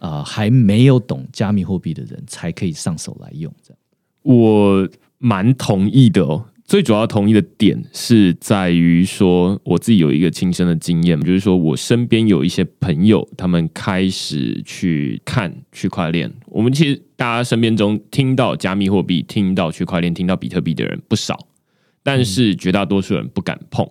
[0.00, 3.78] 啊，还没有懂加密货币的人才可以上手来用，这样
[4.22, 6.44] 我蛮同意的哦。
[6.72, 16.32] 最主要同意的点是在于说，我自己有一个亲身的经验，就是说我身边有一些朋友，他们开始去看区块链。
[16.46, 21.46] 我们其实大家身边中听到加密货币、听到区块链、听到比特币的人不少，
[22.02, 23.86] 但是绝大多数人不敢碰。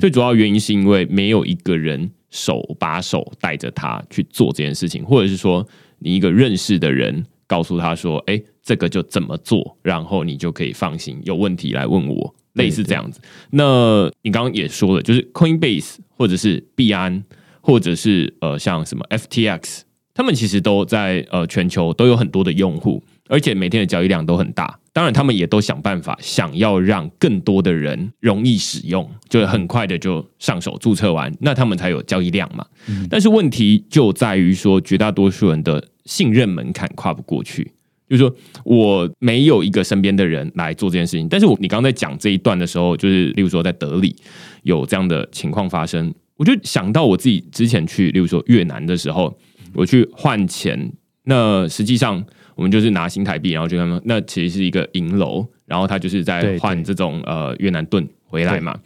[0.00, 2.10] 最主要原因是因为没有一个人。
[2.30, 13.20] 手把手带着他去做这件事情，或者是说你一个认识的人告诉他说：“哎，这个就怎么做，然后你就可以放心，有问题来问我。”类似这样子。
[13.50, 17.24] 那你刚刚也说了，就是 Coinbase 或者是币安，
[17.60, 19.80] 或者是呃像什么 FTX，
[20.14, 24.78] 他们其实都在呃全球都有很多的用户，而且每天的交易量都很大。
[24.92, 32.64] 当然，他们也都想办法想要让更多的人容易使用，就是很快的就上手注册完，那他们才有交易量嘛。
[33.10, 37.72] 但是问题就在于说，绝大多数人的信任门槛跨不过去。
[38.08, 44.14] 就是说我没有一个身边的人来做这件事情，但是我你刚刚在讲这一段的时候，就是例如说在德里
[44.62, 49.34] 有这样的情况发生，我就想到我自己之前去，例如说越南的时候，
[49.72, 50.92] 我去换钱，
[51.24, 52.22] 那实际上
[52.54, 58.78] 我们就是拿新台币，然后就他们那其实是一个银楼，然后他就是在换这种呃越南盾回来嘛，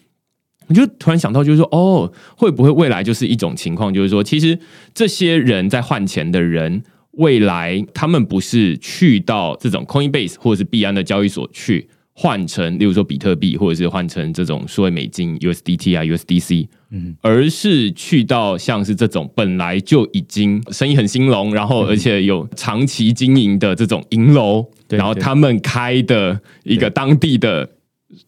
[0.69, 4.57] 我就突然想到，就是说哦，会不会未来就是一种情况，就是说其实
[4.95, 6.85] 这些人在换钱的人。
[7.19, 27.69] 未来他们不是去到这种 Coinbase 或者是币安的交易所去换成，例如说比特币，或者是换成这种数位美金 USDT 啊 USDC，嗯，而是去到像是这种本来就已经生意很兴隆，然后而且有长期经营的这种银楼，然后他们开的一个当地的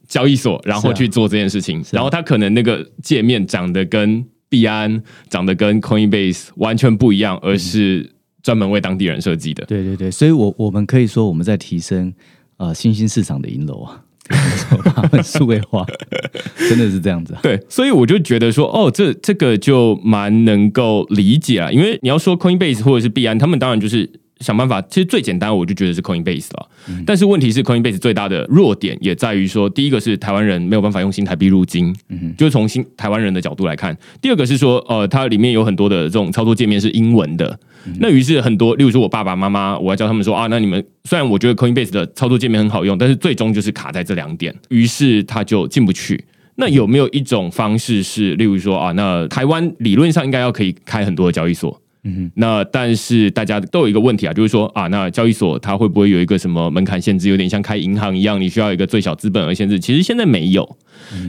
[0.08, 8.14] 交易所，然后去做这件事情，然后他可能那个界面长得跟币安长得跟 Coinbase 完全不一样，而是。
[8.42, 12.12] 专门为当地人设计的，对对对，所以，我我们可以说我们在提升
[12.56, 14.02] 呃新兴市场的银楼啊，
[14.84, 15.86] 把它们数位化，
[16.68, 17.36] 真的是这样子。
[17.42, 24.10] 对，所以我就觉得说，哦，这这个就蛮能够理解啊，因为你要说 Coinbase 或者是币安，他们当然就是。
[24.40, 26.68] 想办法，其实最简单，我就觉得是 Coinbase 了。
[27.06, 31.94] 但是问题是，Coinbase 最大的弱点也在于说，第一个是台湾人没有办法用新台币入金，
[32.36, 37.58] 就是从新台湾人的角度来看；第二个是说，呃，它里面有很多的这种操作界面是英文的。
[37.98, 46.22] 那于是很多，例如说我爸爸妈妈，我要教他们说啊，那你们虽然我觉得 Coinbase 的操作界面很好用，但是最终就是卡在这两点，于是他就进不去。
[46.56, 51.80] 那有没有一种方式是，例如说啊，那台湾理论上应该要可以开很多的交易所？
[52.04, 57.28] 嗯，那但是大家都有一个问题啊，就是说啊，那交易所它会不会有一个什么门槛限制？
[57.28, 59.78] 有点像开银行一样，你需要一个最小资本额限制。
[59.78, 60.78] 其实现在没有。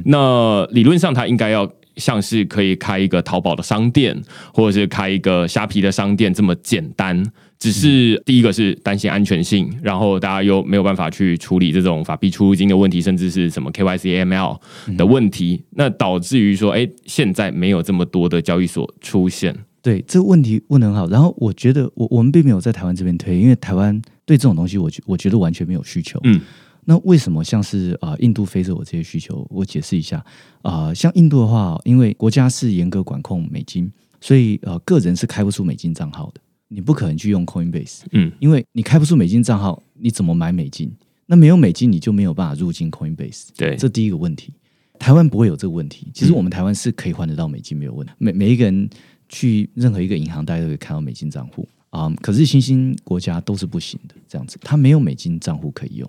[0.05, 4.17] 那理论上它应该要像是可以开一个淘宝的商店，
[4.53, 7.23] 或者是开一个虾皮的商店这么简单。
[7.59, 14.59] 只是第一个是担心安全性，然后大家又没有办法去处理这种法币出入金的问题，甚至是什么 KYC、AML
[14.97, 19.55] 的问题，那导致于说，哎，现在没有这么多的交易所出现。
[19.81, 26.19] 对这个问题问的很好，然后我觉得我我们并没有在台湾这边推，因为台湾对这种东西，我觉我觉得完全没有需求。
[26.23, 26.39] 嗯，
[26.85, 29.43] 那为什么像是啊印度、非洲我这些需求？
[29.49, 30.23] 我解释一下
[30.61, 38.01] 啊，像印度的话，因为国家是严格管控美金，所以呃个人是开不出美金账号的，你不可能去用 Coinbase。
[38.11, 40.91] 嗯，因为你开不出美金账号，你怎么买美金？
[41.25, 43.47] 那没有美金，你就没有办法入境 Coinbase。
[43.57, 44.53] 对，这第一个问题。
[44.99, 48.13] 台湾不会有这个问题，其实我们台湾是可以换得到美金，没有问题。
[48.19, 48.87] 每每一个人。
[49.31, 52.07] 去任何一个银行，大家都可以看到美金账户啊。
[52.21, 56.07] 可是新兴国家都是不行的，这样子，它没有美金账户可以用。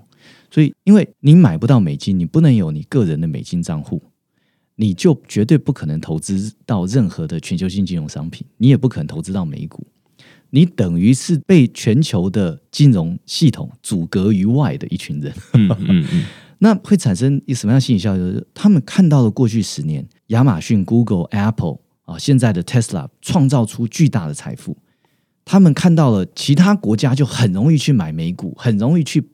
[0.50, 4.02] 所以，因为你买不到美金，你不能有你个人的美金账户，
[4.74, 9.86] 你就绝对不可能投资到任何的全球性金融商品，你也不可能投资到美股。
[10.50, 15.32] 你等于是被全球的金融系统阻隔于外的一群人。
[15.54, 16.24] 嗯嗯嗯。
[16.58, 18.20] 那会产生一什么样心理效应？
[18.20, 21.78] 就是他们看到了过去十年，亚马逊、Google、Apple。
[22.12, 24.76] 啊，现在的 Tesla 创造出巨大的财富，
[25.44, 29.30] 他们看到了其他国家就很容易去买美股，很容易去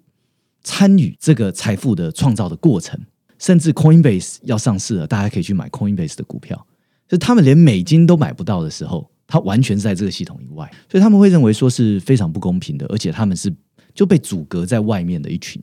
[0.62, 2.99] 参与这个财富的创造的过程。
[3.38, 6.67] 甚至 Coinbase 要上市了，大家可以去买 Coinbase 的股票。
[7.07, 13.55] 就他们连美金都买不到的时候，他完全是在这个系统以外，所以他们会认为说是非常不公平的，而且他们是
[13.95, 15.62] 就被阻隔在外面的一群。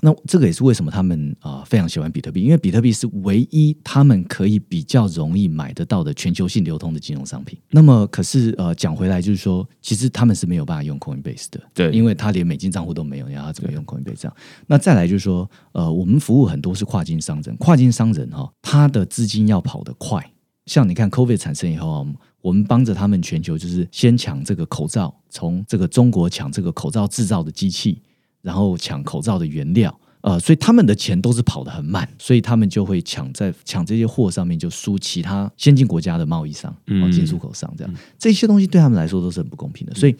[0.00, 7.58] 那这个也是为什么他们啊非常喜欢比特币，因为比特币是唯一他们可以比较容易买得到的全球性流通的金融商品。
[7.70, 14.36] 那么，可是呃讲回来就是说，其实他们是没有办法用 Coinbase 的，对，因为他连美金账户都没有，然后怎么用 Coinbase 这样？
[14.66, 20.24] 那再来就是说，呃，我们服务很多是跨境商人，跨境商人哈，他的资金要跑得快。
[20.66, 22.06] 像你看 Covid 产生以后啊，
[22.40, 28.00] 我们帮着他们全球就是先抢这个口罩，从这个中国抢这个口罩制造的机器。
[28.42, 36.74] 然后抢口罩的原料，呃，所以他们的钱都是跑得很慢，所以他们就会抢在抢这些货上面，就输其他先进国家的贸易商、
[37.12, 39.94] 进出口商，这样这些东西对他们来说都是很不公平的。
[39.94, 40.14] 所以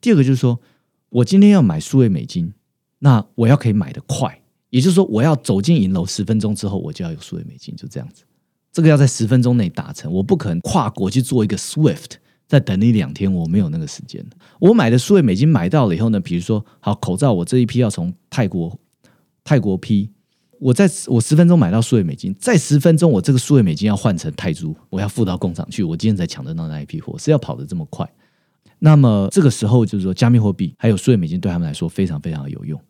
[0.00, 0.58] 第二个就是说，
[1.08, 2.52] 我今天要买数位美金，
[2.98, 4.40] 那我要可以买得快，
[4.70, 8.24] 也就是说，我要走进银楼十分钟之后，我就要有数位美金，就这样子。
[8.72, 12.12] 这个要在十分钟内达成，我不可能跨国去做一个 SWIFT。
[12.50, 14.20] 再等你两天，我没有那个时间。
[14.58, 18.76] 我买的数位美金买到了以后呢，比如说，好口罩，我这一批要从泰国
[19.44, 20.10] 泰国批，
[20.58, 28.04] 我在我十分钟买到数位美金，再十分钟我这个数位美金要换成泰铢，我要付到工厂去，我今天才抢得到那一批货，是要跑得这么快。
[28.80, 32.80] 那么这个时候就是说，加密货币还有数位美金对他们来说非常非常有用。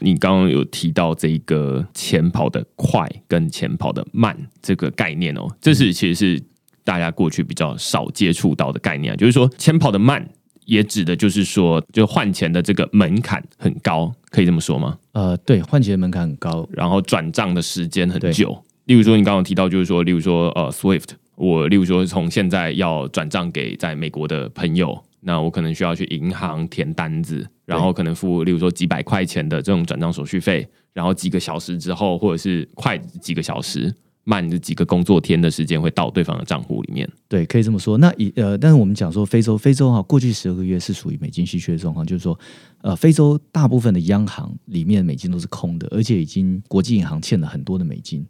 [0.00, 6.42] 你刚刚有提到这一个钱跑得快跟钱跑得慢这个概念哦，这是其实是
[6.86, 10.26] 大家过去比较少接触到的概念啊，就是说钱跑得慢，
[10.64, 14.96] 也指的就是说，就换钱的这个门槛很高，可以这么说吗？
[15.12, 18.56] 呃，对，换钱的门槛很高，然后转账的时间很久。
[18.84, 25.02] 例如说，你刚刚提到，就是说，例如说，呃，Swift，我例如说从现在要转账给在美国的朋友。
[25.20, 33.92] 那我可能需要去银行填单子，然后可能付，例如说几百块钱的这种转账手续费，然后几个小时之后，或者是快几个小时，
[34.28, 37.08] 慢的几个工作天的时间会到对方的账户里面。
[37.28, 37.96] 对，可以这么说。
[37.98, 42.36] 那以呃，但是我们讲说非洲，非洲哈，过去十二个月是属于美金稀缺的状况，就是说，
[42.82, 48.26] 呃，非洲大部分的央行里面美金都是空的，而且已经国际银行欠了很多的美金。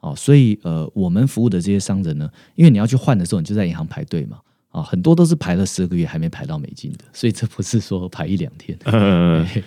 [0.00, 4.38] 哦，所以呃，我们服务的这些商人呢，因为你要去换的时候，你就在银行排队嘛。
[4.70, 8.78] 啊，很多都是排了十二个月还没排到美金的，所以这不是说排一两天。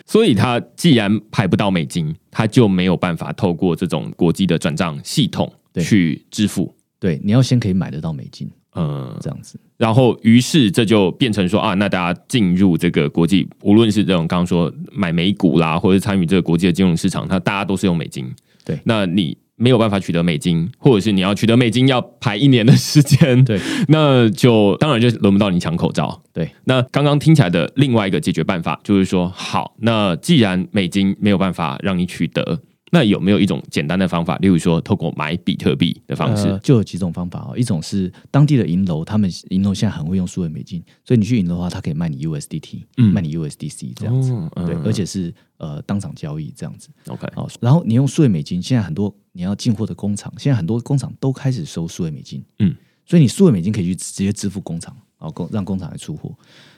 [0.05, 6.73] 所以他既然排不到美金，他就没有办法透过这种国际的转账系统去支付。
[6.99, 9.59] 对，你要先可以买得到美金，嗯，这样子。
[9.77, 18.31] 然后，于是这就变成说啊，那大家进入这个国际，无论是这种刚刚说买美股啦，或者参与这个国际的金融市场，它大家都是用美金。
[18.63, 19.35] 对，那你。
[19.61, 23.59] 没有办法取得美金，或者是你要取得美金要排一年的时间，对，
[23.89, 26.21] 那就当然就轮不到你抢口罩。
[26.33, 32.61] 对，那刚刚听起来的另外一个解决办法就是说，好，那既然美金没有办法让你取得。
[32.93, 36.59] 那有没有一种简单的方法，例如说透过买比特币的方式？
[36.61, 37.57] 就有几种方法哦。
[37.57, 44.33] 一种是当地的银楼，他们银楼现在很会用数位美金，所以你去银楼的话，它可以卖你 USDT，嗯卖你 USDC 这样子，
[44.65, 46.89] 对，而且是呃当场交易这样子。
[47.07, 52.75] OK，好，然后你用数位美金，现在很多你要进货的工厂，现在很多工厂都开始收数位美金，嗯，
[53.05, 56.29] 所以你数位美金可以去直接支付工厂，然后工让工厂来出货。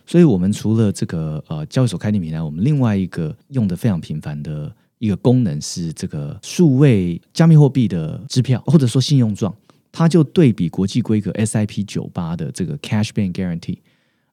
[0.06, 4.72] 所以我们除了这个呃交易所开店平台，我们另外一个用的非常频繁的。
[5.04, 9.54] 一个功能是这个数位加密货币的支票，或者说信用状，
[9.92, 13.80] 它就对比国际规格 SIP 九八的这个 Cash Bank Guarantee，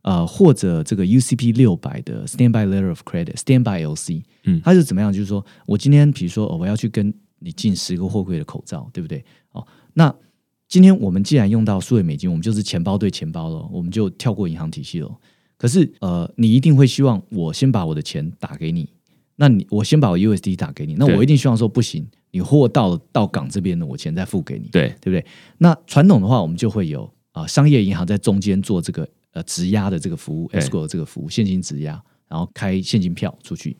[0.03, 5.13] 呃，或者这个 UCP 六百的 Standby Letter of Credit，Standby LC，嗯，它是怎么样？
[5.13, 9.25] 就是说我今天比如说我要去跟你进十个货柜的口罩，对不对？
[9.51, 10.15] 哦，那
[10.69, 15.11] 今天我们既然用到数位美金，我们就是钱包对钱包了，我们就跳过银行体系了。
[15.57, 18.89] 可是呃，你一定会希望我先把我的钱打给你。
[19.41, 25.25] 那你我先把我 USD 打给你，那我一定希望说不行，你货到到港这边呢，我钱再付给你，对对不对？
[25.57, 33.75] 那传统的话，我们就会有啊，商业银行在中间做这个呃质押的这个服务，escrow 这个服务，现金质押，然后开现金票出去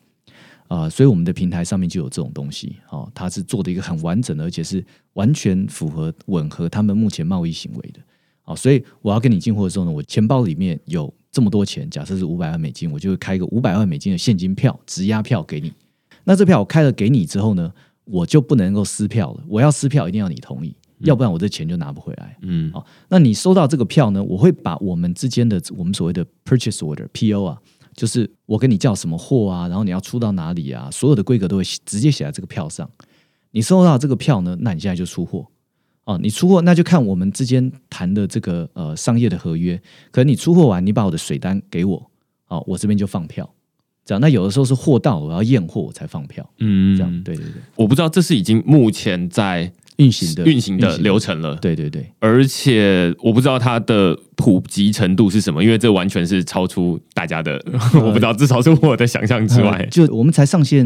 [0.67, 4.83] 啊，所以我们的平台上面就有这种东西哦，它是做的一个很完整的，而且是
[5.13, 7.99] 完全符合吻合他们目前贸易行为的。
[8.41, 15.71] 好，所以我要跟你进货的时候呢，我钱包里面有这么多钱，假设是五百万美金，我就会开一个五百万美金的现金票、质押票给你。
[16.25, 17.71] 那这票我开了给你之后呢，
[18.03, 19.43] 我就不能够撕票了。
[19.47, 22.37] 我要撕票，一定要你同意，要不然我这钱就拿不回来。
[22.41, 27.57] 嗯，好，那你收到这个票呢，我会把我们之间的我们所谓的 purchase order PO 啊，
[27.95, 32.89] 就是我跟你叫什么货啊，然后你要出到哪里啊，所有的规格都会直接写在这个票上。
[33.51, 35.47] 你收到这个票呢，那你现在就出货。
[36.05, 39.79] 哦，你出货那就看我们之间谈的这个呃商业的合约。
[40.11, 42.11] 可能你出货完，你把我的水单给我，
[42.47, 43.47] 哦，我这边就放票。
[44.03, 46.47] 这样，那有的时候是货到我要验货我才放票。
[46.57, 47.53] 嗯，这样，对对对。
[47.75, 51.55] 我不知道这是已经目前在运行的运行的流程了。
[51.57, 52.11] 对对对。
[52.17, 59.87] 而且我不知道它的普及程度是什么，因为这完全是超出大家的， 我不知道，至少是我的想象之外。
[59.91, 60.83] 就我们才上线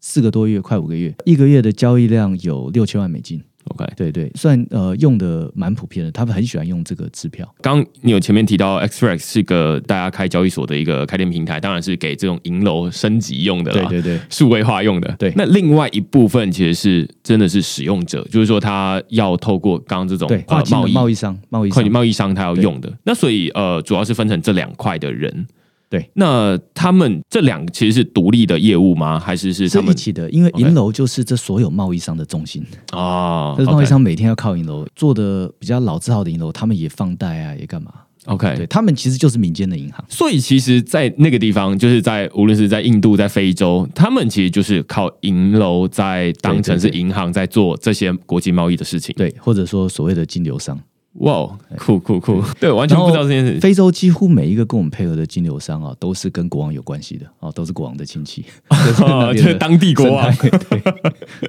[0.00, 3.42] 四个多月，快五个月，一个月的交易量有六千万美金。
[3.66, 7.46] OK，对对，算呃用的蛮普遍的，他们很喜欢用这个支票。
[7.60, 15.14] 刚你有前面提到，Xrex 是个大家开交易所的一个开店平台，当然是给这种银楼升级用的，对对对，数位化用的。
[15.18, 22.92] 对，那另外一部分其实是真的是使用者，就是说他要透过刚刚这种跨境贸易商、贸易跨境贸易商他要用的。
[23.04, 25.46] 那所以呃，主要是分成这两块的人。
[25.88, 29.20] 对，那他们这两个其实是独立的业务吗？
[29.20, 30.28] 还是是他们一起的？
[30.30, 33.54] 因为银楼就是这所有贸易商的中心啊。
[33.56, 37.92] 这贸易商每天要靠银楼做的比较老字号的银楼，他们也放贷啊，也干嘛
[38.24, 40.04] ？OK，对他们其实就是民间的银行。
[40.08, 49.14] 所以其实，在那个地方，就是在无论是在印度、在非洲，他们其实就是靠银楼在当成是银行在做这些国际贸易的事情。
[49.16, 50.76] 对，或者说所谓的金流商。
[51.20, 51.48] 哇，
[51.78, 52.42] 酷酷酷！
[52.60, 53.58] 对，完全不知道这件事。
[53.58, 58.44] 非洲几乎每一个跟我们配合的金流商啊，都是跟国王有关系的哦，都是国王的亲戚，
[59.34, 60.34] 就是当地国王。
[60.36, 60.50] 对，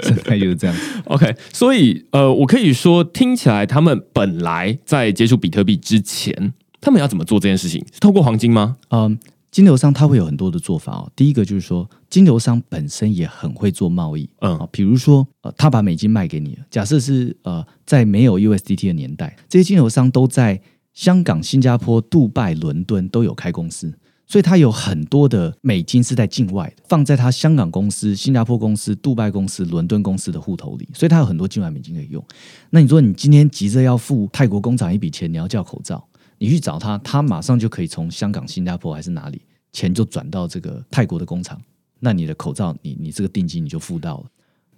[0.04, 0.76] 生态就是这样。
[1.06, 7.86] OK，所以呃，我可以说，听起来他们本来在接触比特币之前，他们要怎么做这件事情？
[7.92, 8.78] 是透过黄金吗？
[8.92, 9.18] 嗯。
[9.58, 11.12] 金流商他会有很多的做法哦。
[11.16, 16.66] 第一个就是说，金流商本身也很会做贸易，嗯啊，比如说呃，他把美金卖给你了。
[16.70, 20.62] 假设是呃，在没有 USDT 的年代，这些金流商都在
[20.94, 23.92] 香港、新加坡、杜拜、伦敦都有开公司，
[24.28, 32.24] 所以他有很多的美金是在境外的，放在他香港公司、新加坡公司、杜拜公司、伦敦公司的户头里，所以他有很多境外美金可以用。
[32.70, 36.07] 那你说你今天急着要付泰国工厂一笔钱，你要叫口罩？
[36.38, 39.42] 你去找他，他马上就可以从香港、新加坡还是哪里
[39.74, 41.62] 钱就转到这个泰国的工厂，
[42.00, 44.26] 那你的口罩，你你这个定金你就付到了。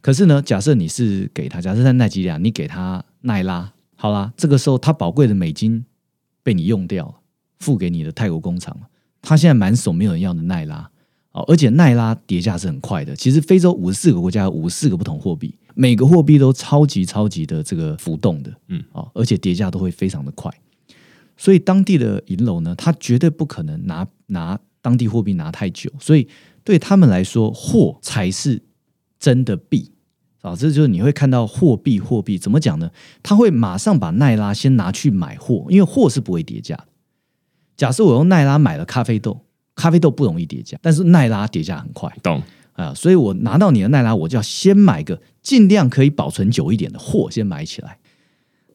[0.01, 5.83] 可是呢，假设你是给他，假设在奈吉利亚，你给他奈拉，好啦，这个时候他宝贵的美金
[6.41, 7.15] 被你用掉了，
[7.59, 8.87] 付给你的泰国工厂了。
[9.21, 10.89] 他现在满手没有人要的奈拉
[11.33, 13.13] 哦，而且奈拉叠价是很快的。
[13.13, 20.49] 其实非洲五十四个国家五十四个不同货币，每个货币都超级超级的这个浮动的，嗯，哦，而且叠价都会非常的快。
[21.39, 26.27] 所以当地的银楼呢，他绝对不可能拿拿当地货币拿太久，所以
[26.65, 28.61] 对他们来说，货才是
[29.17, 29.89] 真的币
[30.41, 30.53] 啊！
[30.53, 32.91] 这就是你会看到货币，货币怎么讲呢？
[33.23, 36.87] 他会马上把奈拉先拿去买货，因为货是不会叠价的。
[37.77, 42.41] 假设我用奈拉买了咖啡豆，咖啡豆不容易叠价，但是奈拉叠价很快，懂
[42.73, 42.93] 啊？
[42.93, 47.97] 所以我拿到你的奈拉，我就要先买个尽量可以保存久一点的货，先买起来。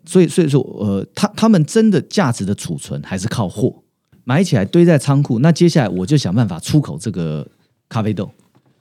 [0.07, 3.83] 所以，所以说，呃，他他们真的价值的储存还是靠货
[4.25, 5.39] 买起来堆在仓库。
[5.39, 7.47] 那接下来我就想办法出口这个
[7.89, 8.31] 咖啡豆，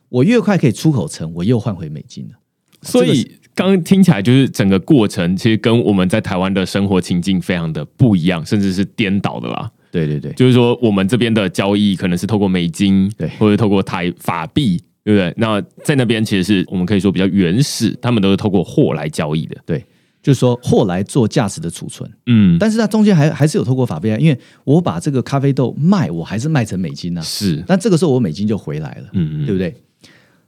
[0.10, 2.36] 我越快可以出口成，我又换回美金了。
[2.82, 3.24] 所以，
[3.56, 9.72] 刚刚听起来就是整个过程其实跟我们在台湾的生活情境非常的不一样，甚至是颠倒的啦。
[9.92, 15.34] 对对对，就是说我们这边的交易可能是透过美金，对，或者透过台法币，对不对？
[15.38, 19.86] 那在那边其实是我们可以说比较原始，他们都是透过货来交易的，对。
[20.24, 29.76] 就是说货来做价值的储存，嗯，但是它中间还还是有透过法币啊，因为我把这个咖啡豆卖，我还是卖成美金啊，是，但这个时候我美金就回来了，嗯嗯，对不对？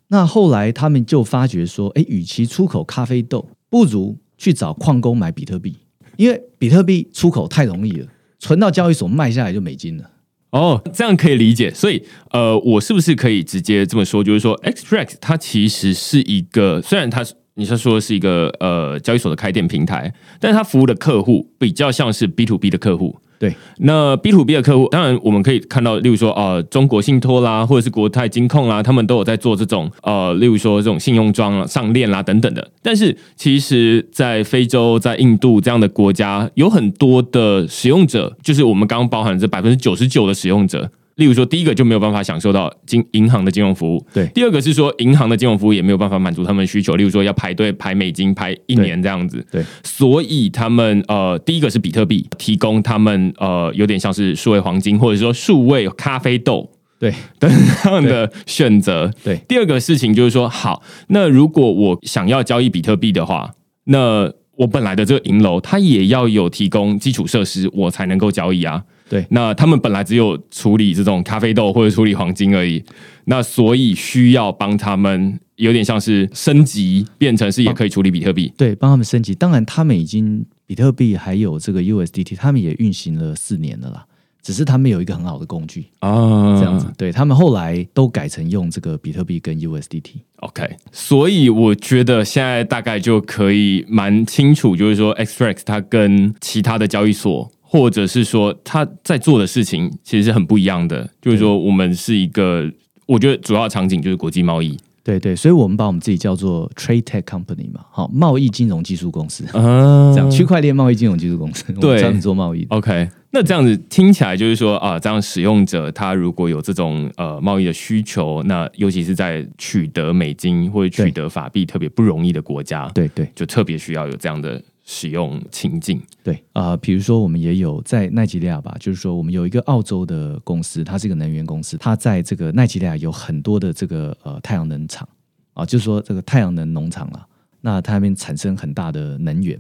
[0.08, 5.76] 那后来他们就发觉说，哎，与其出口咖啡豆，不如去找矿工买比特币，
[6.16, 8.08] 因为比特币出口太容易了，
[8.40, 10.10] 存到交易所卖下来就美金了。
[10.52, 11.70] 哦，这样可以理解。
[11.70, 12.02] 所以，
[12.32, 17.34] 呃，我是不是可以直接这么说，就是说，Extract 它其实是一个，虽然它是。
[17.56, 23.16] 你是说是一个呃交易所的开店平台，但是它服务的客户比较像是 B to B 的客户。
[23.38, 32.72] 对，那 B to B 的客户，当然我们可以看到，例如说呃中国信托啦，或者是国泰金控啦，他们都有在做这种呃，例如说这种信用装上链啦等等的。
[32.82, 40.90] 但是其实，在非洲、在印度这样的国家，有很多的使用者，就是我们刚刚包含这百分之九十九的使用者。
[41.16, 44.06] 例如说，第一个就没有办法享受到金银行的金融服务。
[44.14, 46.96] 对，第二个是说，银行的金融服务也没有办法满足他们的需求。
[46.96, 49.46] 例如说，要排队排美金排一年这样子。
[49.50, 57.50] 对，所以他们呃，第一个是比特币提供他们呃，有点像是数位黄金或者说数位咖啡豆对等
[57.84, 59.10] 这样的选择。
[59.24, 63.54] 对，第二个事情就是说，好，那如果我想要交易比特币的话，
[63.86, 68.84] 那我本来的这个银楼它也要有提供基础设施，我才能够交易啊。
[69.08, 72.84] 对，那他们本来只有处理这种咖啡豆或者处理黄金而已，
[73.26, 78.52] 那所以需要帮他们有点像是升级，变成是也可以处理比特币。
[78.58, 79.36] 对，帮他们升级。
[79.36, 84.06] 当然，他们已经比特币还有这个 USDT，他们也运行了四年了啦。
[84.42, 86.86] 只是他们有一个很好的工具啊，这样子。
[86.96, 90.18] 对他们后来都改成用这个比特币跟 USDT。
[90.36, 97.52] OK，所以我觉得现在大概就可以蛮清楚，就是说 Extract 它跟其他的交易所。
[97.68, 102.72] 或者是说他在做的事情其实是很不一样的，就是说我们是一个，
[103.06, 112.66] 我觉得主要场景就是国际贸易，对对，所以我们把我们自己叫做 trade tech company 嘛，好，贸易金融技术公司，这样区块链贸易金融技术公司，对，专门做贸易。
[112.70, 124.62] OK，那这样子听起来就是说啊，这样使用者他如果有这种呃贸易的需求，那尤其是在取得美金或者取得法币特别不容易的国家，对对，就特别需要有这样的。
[124.86, 126.02] 使用情境。
[126.24, 135.06] 对啊，比如说我们也有在奈及利亚吧，就是说我们有一个澳洲的公司，它是一个能源公司，它在这个奈及利亚有很多的这个呃太阳能厂。
[135.54, 137.28] 啊，就是说这个太阳能农场了，
[137.62, 139.58] 那它那边产生很大的能源，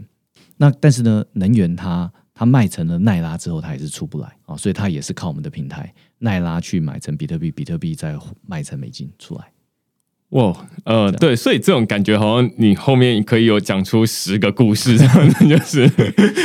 [0.57, 4.30] 那但是呢，能源它它卖成了奈拉之后，它也是出不来。
[4.45, 9.45] 啊，所以它也是靠我们的平台奈拉去买成比特币，比特币再卖成美金出来。
[10.30, 10.53] 哇，
[10.86, 15.89] 呃，对，所以这种感觉好像你后面可以有讲出十个故事，这样子 就是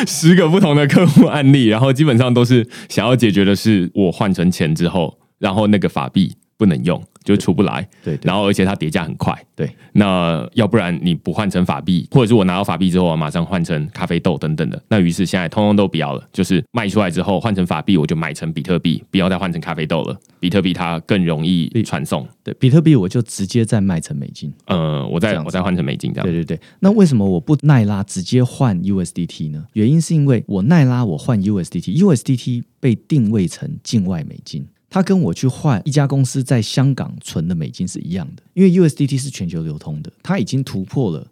[0.06, 7.02] 十个不同的客户案例，然后基本上都是想要解决的是我换成钱之后，然后那个法币不能用。
[7.22, 9.70] 就出不来，对，然后而且它叠加很快，对。
[9.92, 20.18] 那要不然你不换成法币，或者是我拿到法币之后我马上换成咖啡豆等等的，那于是现在通通都不要了，就是卖出来之后换成法币，我就买成比特币，不要再换成咖啡豆了。
[20.40, 26.26] 比特币它更容易传送，对，比特币我就直接再卖成美金，呃，我再我再换成美金这样。
[26.26, 29.66] 对对对，那为什么我不奈拉直接换 USDT 呢？
[29.74, 34.66] 原因是因为我奈拉我换 USDT，USDT 被定位成境外美金。
[34.90, 41.30] 他跟我去换一家公司在香港存的美金是一样的，因为 USDT 是全球流通的，它已经突破了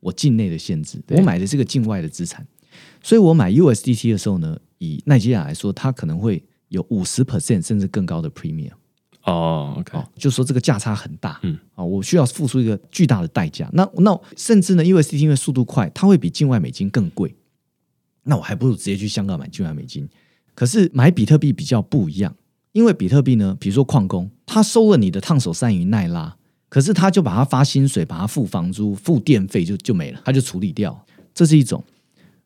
[0.00, 1.02] 我境内的限制。
[1.08, 2.46] 我买的是个境外的资产，
[3.02, 8.72] 所以我买 USDT 的时候呢，以奈吉亚来说，它可能会有五十 percent 甚至更高的 premium。
[9.24, 13.68] 哦，OK，就说这个价差很大，嗯，啊，我需要付出一个巨大的代价。
[13.72, 17.34] 那那甚至呢，USDT 因为速度快，它会比境外美金更贵。
[18.24, 20.06] 那我还不如直接去香港买境外美金。
[20.54, 22.34] 可是买比特币比较不一样。
[22.78, 26.36] 因为比特币呢，比如说矿工，他收了你的烫手山芋奈拉，
[26.68, 31.04] 可是他就把它发薪水，把它付房租、付电费就就没了，他就处理掉。
[31.34, 31.82] 这是一种。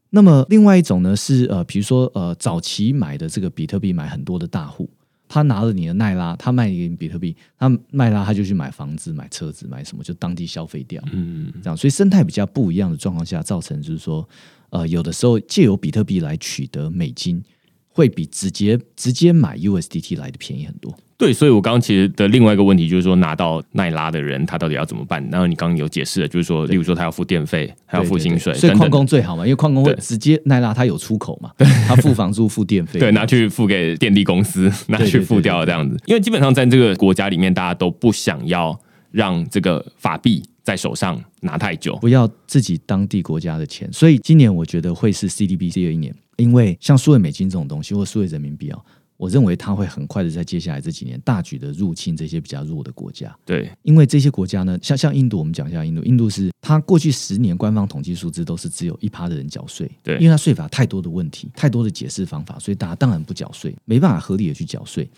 [0.09, 4.89] 那么另外一种呢，是呃，比如说呃，早期买的这个比特币买很多的大户，
[5.29, 11.03] 他拿了你的奈拉，他卖给你比特币，他卖拉他就去买房子、买车子、买什么，就当地消费掉。
[11.13, 14.27] 嗯，这样，所以生态比较不一样的状况下，造成就是说，
[14.71, 17.45] 呃，有的时候借由比特币来取得美金。
[17.93, 20.95] 会比直接直接买 USDT 来的便宜很多。
[21.19, 25.25] 对，所以我刚刚其实的另外一个问题就是说，拿到奈拉的人他到底要怎么办？
[25.31, 31.53] 然后你刚刚有解释了，就是说，例如说他要付电费，还要付薪水，所以矿工最好嘛，因为矿工会直接奈拉他有出口嘛，
[31.87, 35.97] 他付房租、付电费，对，拿去付给电力公司， 拿去付掉这样子。
[36.07, 38.77] 因为基本上在这个国家里面，大家都不想要
[39.13, 43.89] 让这个法币在手上拿太久，不要自己当地国家的钱。
[43.93, 46.13] 所以今年我觉得会是 CDBC 的一年。
[46.43, 48.81] 因为像数位美金这种东西，或数位人民币啊，
[49.17, 53.33] 我认为它会很快的在接下来这几年大举的入侵这些比较弱的国家。
[53.45, 59.89] 对，因为这些国家呢，像像印度，我们讲一下印度，印度是它过去十年官方统计数字都是只有一趴的人缴税。
[60.03, 65.09] 对，因为它税法太多的问题，太多的解释方法，所以大家当然不缴税，没办法合理的去缴税。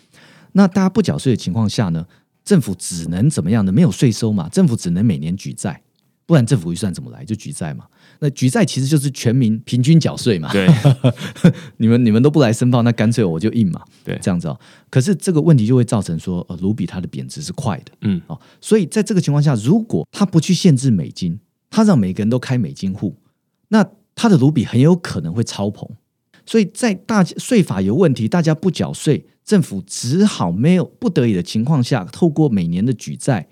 [0.52, 2.06] 那大家不缴税的情况下呢，
[2.44, 3.72] 政府只能怎么样呢？
[3.72, 5.80] 没有税收嘛，政府只能每年举债，
[6.26, 7.24] 不然政府预算怎么来？
[7.24, 7.84] 就举债嘛。
[8.20, 10.50] 那举债其实就是全民平均缴税嘛？
[10.52, 10.66] 对，
[11.76, 13.82] 你们你们都不来申报，那干脆我就印嘛。
[14.02, 14.58] 对，这样子哦。
[14.88, 23.16] 可是这个问题就会造成说，呃，卢比它的贬值是快的，嗯，哦，所以在这个情况下，如果他不去限制美金，他让每个人都开美金户，
[23.68, 25.86] 那他的卢比很有可能会超膨。
[26.46, 33.48] 所以在大税法有问题，大家不缴税，政府只好没有不得已的情况下，透过每年的举债。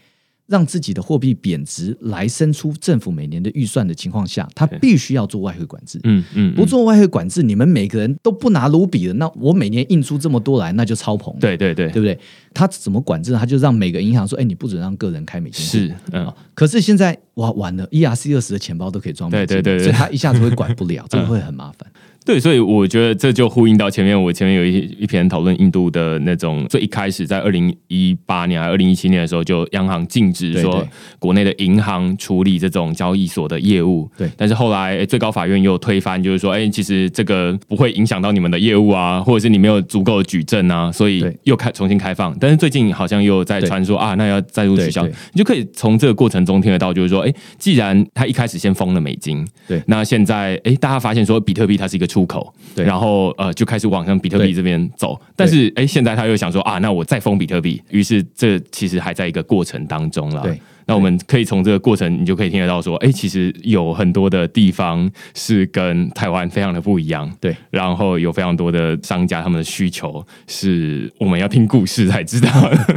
[0.52, 5.98] 让自己的货币贬值来生出政府每年的预算的情况下，他必须要做外汇管制。
[6.04, 11.34] 嗯嗯，不做外汇管制，你们每个人都不拿卢比了，那我每年印出这么多来，那就超膨。
[11.38, 12.18] 对对对，对不对？
[12.52, 13.32] 他怎么管制？
[13.32, 16.30] 他就让每个银行说：“哎，你不准让个人开美金。”是，嗯。
[16.52, 21.90] 可是现在哇，完了，ERC 二十的钱包都可以装美金，所以他一下子会管不了， 这个会很麻烦。
[22.24, 30.86] 对，所以我觉得这就呼应到前面，我前面有一一篇讨论印度的那种，最一开始在二零一八年还二零一七年的时候，就央行禁止说
[31.18, 34.08] 国内的银行处理这种交易所的业务。
[34.16, 42.32] 对，但是后来最高法院又推翻，就是说，哎，其实这个不会影响到你们的业务啊，或者是你没有足够的举证啊，所以又开重新开放。
[42.38, 45.04] 但是最近好像又在传说啊，那要再度取消。
[45.06, 52.06] 你就可以从这个过程中听得到，就是说，哎，既然他一开始先封了美金，对，那现在哎，大家发现说比特币它是一个。
[52.12, 60.42] 出口，对，然后呃就开始往上比特币这边走，但是哎，现在他又想说啊，那我再封比特币，于是这其实还在一个过程当中了。
[60.42, 67.34] 对，那我们可以从这个过程，你就可以听得到说，哎，其实有很多的地方是跟台湾非常的不一样。
[67.40, 72.50] 对，然后有非常多的商家他们的需求是我们要听故事才知道。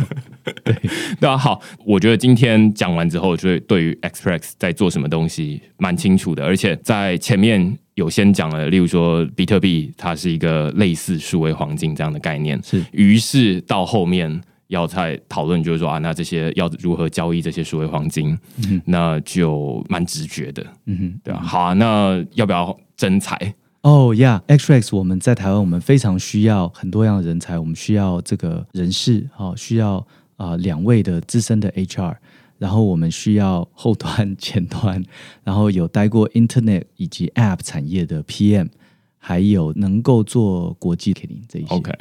[0.66, 0.76] 对，
[1.22, 7.78] 那啊，好，我觉得今天讲完之后，就对于 Express 在做什么东西蛮清楚的，而且在前面。
[7.96, 12.62] 有先讲了，例如说比特币，它是一个类似数位黄金这样的概念。
[12.64, 18.38] 是，于是到后面要再讨论，就是说啊，那这些要如何交易这些数位黄金，
[18.86, 20.66] 那就蛮直觉的。
[20.86, 21.40] 嗯哼，对啊。
[21.42, 23.38] 好啊，那要不要增财？
[23.82, 32.16] 哦，Yeah，X，X，我们在台湾，我们非常需要很多样的人才，我们需要这个人士，好，需要啊两位的资深的 HR。
[32.58, 35.04] 然后我们需要后端、前端，
[35.44, 38.68] 然后有待过 Internet 以及 App 产业的 PM，
[39.18, 41.74] 还有能够做国际 K 零这一些。
[41.76, 41.92] OK，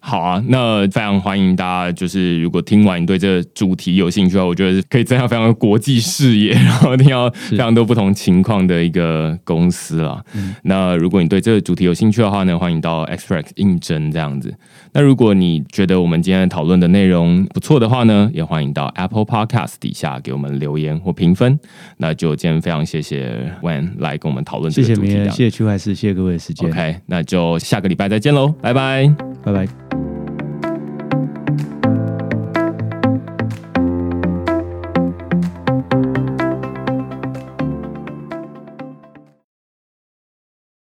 [0.00, 10.22] 好啊，那非常欢迎大家，就是如果听完你对这个主题有兴趣的话，我觉得可以增加非常多国际视野， 然后听到非常多不同情况的一个公司啦。
[10.64, 14.52] 那如果你对这个主题有兴趣的话呢，欢迎到 Express 应征这样子。
[14.92, 21.58] 那如果你觉得我们今天讨论的内容不错的话呢，也欢迎到 Apple Podcast 底下给我们留言或评分。
[21.96, 25.34] 那就今天非常谢谢 Wen 来跟我们讨论这谢谢明恩，个主题这样。
[25.34, 29.10] 谢谢区海师，谢谢各位的时间，OK，那就下个礼拜再见喽，拜拜。
[29.42, 30.11] 拜拜。